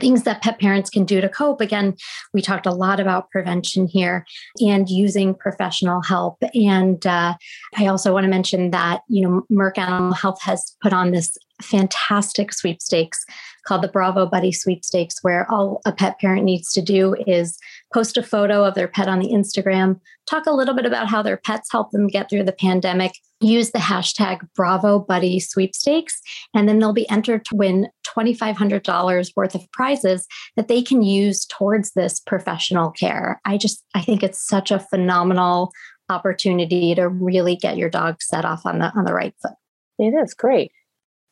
things 0.00 0.22
that 0.24 0.42
pet 0.42 0.58
parents 0.58 0.90
can 0.90 1.04
do 1.04 1.20
to 1.20 1.28
cope. 1.28 1.60
Again, 1.60 1.96
we 2.32 2.42
talked 2.42 2.66
a 2.66 2.72
lot 2.72 3.00
about 3.00 3.30
prevention 3.30 3.86
here 3.86 4.24
and 4.60 4.88
using 4.88 5.34
professional 5.34 6.02
help. 6.02 6.38
And 6.54 7.04
uh, 7.06 7.34
I 7.76 7.86
also 7.86 8.12
want 8.12 8.24
to 8.24 8.30
mention 8.30 8.70
that, 8.70 9.02
you 9.08 9.22
know, 9.22 9.46
Merck 9.50 9.78
Animal 9.78 10.12
Health 10.12 10.40
has 10.42 10.76
put 10.80 10.92
on 10.92 11.10
this 11.10 11.36
fantastic 11.62 12.52
sweepstakes 12.52 13.24
called 13.66 13.82
the 13.82 13.88
Bravo 13.88 14.26
Buddy 14.26 14.50
Sweepstakes, 14.50 15.16
where 15.22 15.50
all 15.50 15.80
a 15.84 15.92
pet 15.92 16.18
parent 16.18 16.44
needs 16.44 16.72
to 16.72 16.80
do 16.80 17.14
is 17.26 17.58
post 17.92 18.16
a 18.16 18.22
photo 18.22 18.64
of 18.64 18.74
their 18.74 18.88
pet 18.88 19.08
on 19.08 19.18
the 19.18 19.28
Instagram, 19.28 20.00
talk 20.28 20.46
a 20.46 20.52
little 20.52 20.74
bit 20.74 20.86
about 20.86 21.08
how 21.08 21.22
their 21.22 21.36
pets 21.36 21.68
helped 21.70 21.92
them 21.92 22.06
get 22.06 22.30
through 22.30 22.44
the 22.44 22.52
pandemic, 22.52 23.12
use 23.40 23.70
the 23.70 23.78
hashtag 23.78 24.40
Bravo 24.54 24.98
Buddy 24.98 25.38
Sweepstakes, 25.38 26.20
and 26.54 26.68
then 26.68 26.78
they'll 26.78 26.92
be 26.92 27.08
entered 27.10 27.44
to 27.46 27.56
win 27.56 27.88
$2,500 28.06 29.32
worth 29.36 29.54
of 29.54 29.70
prizes 29.72 30.26
that 30.56 30.68
they 30.68 30.82
can 30.82 31.02
use 31.02 31.44
towards 31.46 31.92
this 31.92 32.20
professional 32.20 32.90
care. 32.90 33.40
I 33.44 33.58
just, 33.58 33.84
I 33.94 34.00
think 34.00 34.22
it's 34.22 34.46
such 34.46 34.70
a 34.70 34.80
phenomenal 34.80 35.72
opportunity 36.08 36.94
to 36.94 37.08
really 37.08 37.56
get 37.56 37.76
your 37.76 37.90
dog 37.90 38.22
set 38.22 38.44
off 38.44 38.64
on 38.64 38.78
the 38.78 38.90
on 38.96 39.04
the 39.04 39.12
right 39.12 39.34
foot. 39.42 39.52
It 39.98 40.14
is 40.14 40.32
great. 40.32 40.72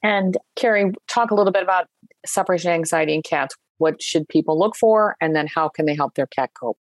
And 0.07 0.37
Carrie, 0.55 0.93
talk 1.09 1.33
a 1.33 1.35
little 1.35 1.53
bit 1.53 1.65
about 1.65 1.89
separation 2.25 2.71
anxiety 2.71 3.13
in 3.13 3.23
cats. 3.23 3.57
What 3.79 4.01
should 4.01 4.29
people 4.29 4.57
look 4.57 4.77
for? 4.77 5.17
And 5.21 5.35
then 5.35 5.49
how 5.53 5.69
can 5.69 5.85
they 5.85 5.97
help 5.97 6.15
their 6.15 6.29
cat 6.29 6.51
cope? 6.55 6.79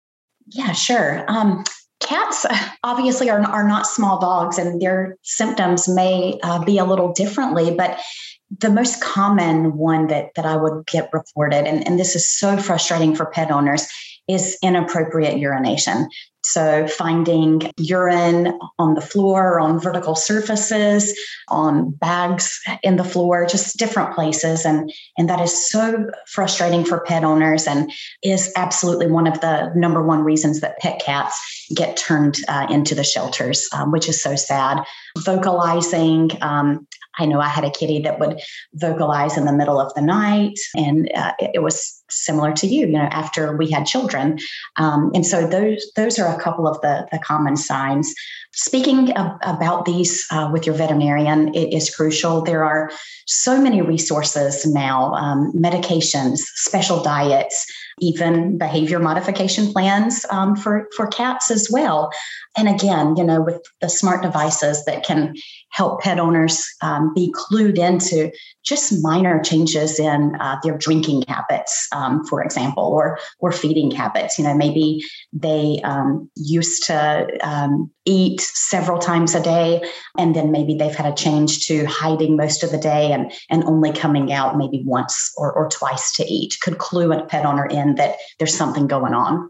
Yeah, 0.47 0.71
sure. 0.71 1.23
Um, 1.27 1.63
cats 1.99 2.47
obviously 2.83 3.29
are, 3.29 3.39
are 3.41 3.67
not 3.67 3.85
small 3.85 4.19
dogs 4.19 4.57
and 4.57 4.81
their 4.81 5.17
symptoms 5.21 5.87
may 5.87 6.39
uh, 6.41 6.63
be 6.63 6.79
a 6.79 6.83
little 6.83 7.13
differently, 7.13 7.75
but 7.75 7.99
the 8.57 8.71
most 8.71 9.03
common 9.03 9.77
one 9.77 10.07
that, 10.07 10.31
that 10.35 10.47
I 10.47 10.57
would 10.57 10.87
get 10.87 11.07
reported, 11.13 11.67
and, 11.67 11.85
and 11.87 11.99
this 11.99 12.15
is 12.15 12.27
so 12.27 12.57
frustrating 12.57 13.15
for 13.15 13.27
pet 13.27 13.51
owners, 13.51 13.87
is 14.27 14.57
inappropriate 14.61 15.37
urination. 15.37 16.07
So, 16.43 16.87
finding 16.87 17.71
urine 17.77 18.57
on 18.79 18.95
the 18.95 19.01
floor, 19.01 19.59
on 19.59 19.79
vertical 19.79 20.15
surfaces, 20.15 21.17
on 21.49 21.91
bags 21.91 22.59
in 22.81 22.95
the 22.95 23.03
floor, 23.03 23.45
just 23.45 23.77
different 23.77 24.15
places. 24.15 24.65
And, 24.65 24.91
and 25.19 25.29
that 25.29 25.39
is 25.39 25.69
so 25.69 26.07
frustrating 26.27 26.83
for 26.83 27.01
pet 27.01 27.23
owners 27.23 27.67
and 27.67 27.91
is 28.23 28.51
absolutely 28.55 29.05
one 29.05 29.27
of 29.27 29.39
the 29.41 29.71
number 29.75 30.01
one 30.01 30.23
reasons 30.23 30.61
that 30.61 30.79
pet 30.79 30.99
cats 30.99 31.39
get 31.75 31.95
turned 31.95 32.39
uh, 32.47 32.65
into 32.71 32.95
the 32.95 33.03
shelters, 33.03 33.67
um, 33.73 33.91
which 33.91 34.09
is 34.09 34.21
so 34.21 34.35
sad. 34.35 34.83
Vocalizing, 35.19 36.31
um, 36.41 36.87
I 37.19 37.25
know 37.25 37.39
I 37.39 37.49
had 37.49 37.65
a 37.65 37.71
kitty 37.71 38.01
that 38.01 38.19
would 38.19 38.39
vocalize 38.73 39.37
in 39.37 39.45
the 39.45 39.53
middle 39.53 39.79
of 39.79 39.93
the 39.93 40.01
night, 40.01 40.57
and 40.75 41.11
uh, 41.13 41.33
it, 41.39 41.51
it, 41.55 41.59
was 41.59 42.00
similar 42.11 42.53
to 42.53 42.67
you. 42.67 42.87
You 42.87 42.93
know, 42.93 43.09
after 43.11 43.55
we 43.55 43.69
had 43.69 43.85
children, 43.85 44.37
um, 44.77 45.11
and 45.13 45.25
so 45.25 45.47
those 45.47 45.85
those 45.95 46.19
are 46.19 46.33
a 46.33 46.39
couple 46.39 46.67
of 46.67 46.79
the 46.81 47.07
the 47.11 47.19
common 47.19 47.57
signs. 47.57 48.13
Speaking 48.53 49.11
about 49.15 49.85
these 49.85 50.25
uh, 50.29 50.49
with 50.51 50.65
your 50.65 50.75
veterinarian, 50.75 51.55
it 51.55 51.73
is 51.73 51.93
crucial. 51.95 52.41
There 52.41 52.65
are 52.65 52.91
so 53.25 53.61
many 53.61 53.81
resources 53.81 54.65
now, 54.65 55.13
um, 55.13 55.53
medications, 55.55 56.39
special 56.55 57.01
diets, 57.01 57.65
even 57.99 58.57
behavior 58.57 58.99
modification 58.99 59.71
plans 59.71 60.25
um, 60.31 60.57
for 60.57 60.89
for 60.97 61.07
cats 61.07 61.49
as 61.49 61.69
well. 61.71 62.11
And 62.57 62.67
again, 62.67 63.15
you 63.15 63.23
know, 63.23 63.41
with 63.41 63.61
the 63.79 63.87
smart 63.87 64.21
devices 64.21 64.83
that 64.83 65.05
can 65.05 65.33
help 65.69 66.01
pet 66.01 66.19
owners 66.19 66.65
um, 66.81 67.13
be 67.13 67.33
clued 67.33 67.77
into 67.77 68.31
just 68.63 69.01
minor 69.01 69.41
changes 69.41 69.97
in 69.97 70.35
uh, 70.41 70.57
their 70.61 70.77
drinking 70.77 71.23
habits, 71.29 71.87
um, 71.93 72.25
for 72.25 72.43
example, 72.43 72.83
or 72.83 73.17
or 73.39 73.53
feeding 73.53 73.91
habits. 73.91 74.37
You 74.37 74.43
know, 74.43 74.55
maybe 74.55 75.05
they 75.31 75.79
um, 75.85 76.29
used 76.35 76.85
to 76.87 77.27
um, 77.41 77.89
several 78.41 78.99
times 78.99 79.35
a 79.35 79.41
day, 79.41 79.81
and 80.17 80.35
then 80.35 80.51
maybe 80.51 80.75
they've 80.75 80.95
had 80.95 81.11
a 81.11 81.15
change 81.15 81.65
to 81.67 81.85
hiding 81.85 82.35
most 82.35 82.63
of 82.63 82.71
the 82.71 82.77
day 82.77 83.11
and 83.11 83.31
and 83.49 83.63
only 83.65 83.91
coming 83.91 84.31
out 84.31 84.57
maybe 84.57 84.83
once 84.85 85.33
or, 85.37 85.51
or 85.53 85.69
twice 85.69 86.15
to 86.15 86.25
eat. 86.25 86.57
Could 86.61 86.77
clue 86.77 87.11
a 87.11 87.25
pet 87.25 87.45
owner 87.45 87.65
in 87.65 87.95
that 87.95 88.17
there's 88.39 88.55
something 88.55 88.87
going 88.87 89.13
on. 89.13 89.49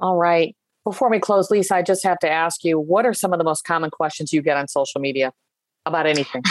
All 0.00 0.16
right. 0.16 0.56
Before 0.84 1.08
we 1.08 1.20
close, 1.20 1.50
Lisa, 1.50 1.76
I 1.76 1.82
just 1.82 2.02
have 2.02 2.18
to 2.20 2.30
ask 2.30 2.64
you 2.64 2.78
what 2.78 3.06
are 3.06 3.14
some 3.14 3.32
of 3.32 3.38
the 3.38 3.44
most 3.44 3.62
common 3.64 3.90
questions 3.90 4.32
you 4.32 4.42
get 4.42 4.56
on 4.56 4.66
social 4.66 5.00
media 5.00 5.32
about 5.86 6.06
anything? 6.06 6.42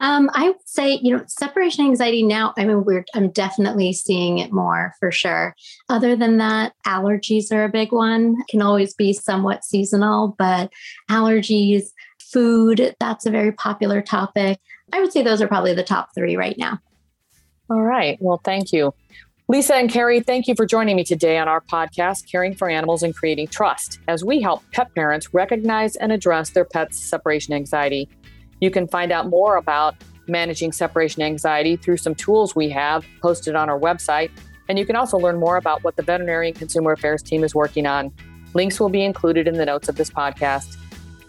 Um, 0.00 0.30
I 0.32 0.48
would 0.48 0.68
say, 0.68 0.98
you 1.02 1.14
know, 1.14 1.22
separation 1.28 1.84
anxiety 1.84 2.22
now, 2.22 2.54
I 2.56 2.64
mean, 2.64 2.84
we're, 2.84 3.04
I'm 3.14 3.30
definitely 3.30 3.92
seeing 3.92 4.38
it 4.38 4.50
more 4.50 4.94
for 4.98 5.12
sure. 5.12 5.54
Other 5.88 6.16
than 6.16 6.38
that, 6.38 6.72
allergies 6.86 7.52
are 7.52 7.64
a 7.64 7.68
big 7.68 7.92
one, 7.92 8.42
can 8.48 8.62
always 8.62 8.94
be 8.94 9.12
somewhat 9.12 9.64
seasonal, 9.64 10.34
but 10.38 10.70
allergies, 11.10 11.88
food, 12.18 12.96
that's 12.98 13.26
a 13.26 13.30
very 13.30 13.52
popular 13.52 14.00
topic. 14.00 14.58
I 14.92 15.00
would 15.00 15.12
say 15.12 15.22
those 15.22 15.42
are 15.42 15.48
probably 15.48 15.74
the 15.74 15.82
top 15.82 16.10
three 16.14 16.36
right 16.36 16.56
now. 16.56 16.78
All 17.68 17.82
right. 17.82 18.16
Well, 18.20 18.40
thank 18.42 18.72
you. 18.72 18.94
Lisa 19.48 19.74
and 19.74 19.90
Carrie, 19.90 20.20
thank 20.20 20.46
you 20.46 20.54
for 20.54 20.64
joining 20.64 20.94
me 20.94 21.02
today 21.02 21.36
on 21.36 21.48
our 21.48 21.60
podcast, 21.60 22.30
Caring 22.30 22.54
for 22.54 22.70
Animals 22.70 23.02
and 23.02 23.14
Creating 23.14 23.48
Trust, 23.48 23.98
as 24.06 24.24
we 24.24 24.40
help 24.40 24.62
pet 24.72 24.94
parents 24.94 25.34
recognize 25.34 25.96
and 25.96 26.12
address 26.12 26.50
their 26.50 26.64
pets' 26.64 27.00
separation 27.00 27.52
anxiety. 27.52 28.08
You 28.60 28.70
can 28.70 28.86
find 28.88 29.12
out 29.12 29.28
more 29.28 29.56
about 29.56 29.96
managing 30.26 30.72
separation 30.72 31.22
anxiety 31.22 31.76
through 31.76 31.96
some 31.96 32.14
tools 32.14 32.54
we 32.54 32.68
have 32.70 33.04
posted 33.20 33.54
on 33.54 33.68
our 33.68 33.78
website. 33.78 34.30
And 34.68 34.78
you 34.78 34.86
can 34.86 34.96
also 34.96 35.18
learn 35.18 35.38
more 35.38 35.56
about 35.56 35.82
what 35.82 35.96
the 35.96 36.02
Veterinary 36.02 36.48
and 36.48 36.56
Consumer 36.56 36.92
Affairs 36.92 37.22
team 37.22 37.42
is 37.42 37.54
working 37.54 37.86
on. 37.86 38.12
Links 38.54 38.78
will 38.78 38.88
be 38.88 39.02
included 39.02 39.48
in 39.48 39.54
the 39.54 39.66
notes 39.66 39.88
of 39.88 39.96
this 39.96 40.10
podcast. 40.10 40.76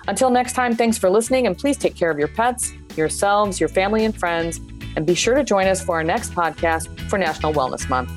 Until 0.07 0.29
next 0.29 0.53
time, 0.53 0.75
thanks 0.75 0.97
for 0.97 1.09
listening, 1.09 1.47
and 1.47 1.57
please 1.57 1.77
take 1.77 1.95
care 1.95 2.09
of 2.09 2.17
your 2.17 2.27
pets, 2.27 2.73
yourselves, 2.95 3.59
your 3.59 3.69
family, 3.69 4.05
and 4.05 4.15
friends 4.15 4.59
and 4.95 5.05
be 5.05 5.15
sure 5.15 5.35
to 5.35 5.43
join 5.43 5.67
us 5.67 5.83
for 5.83 5.95
our 5.95 6.03
next 6.03 6.33
podcast 6.33 7.09
for 7.09 7.17
National 7.17 7.53
Wellness 7.53 7.87
Month. 7.89 8.11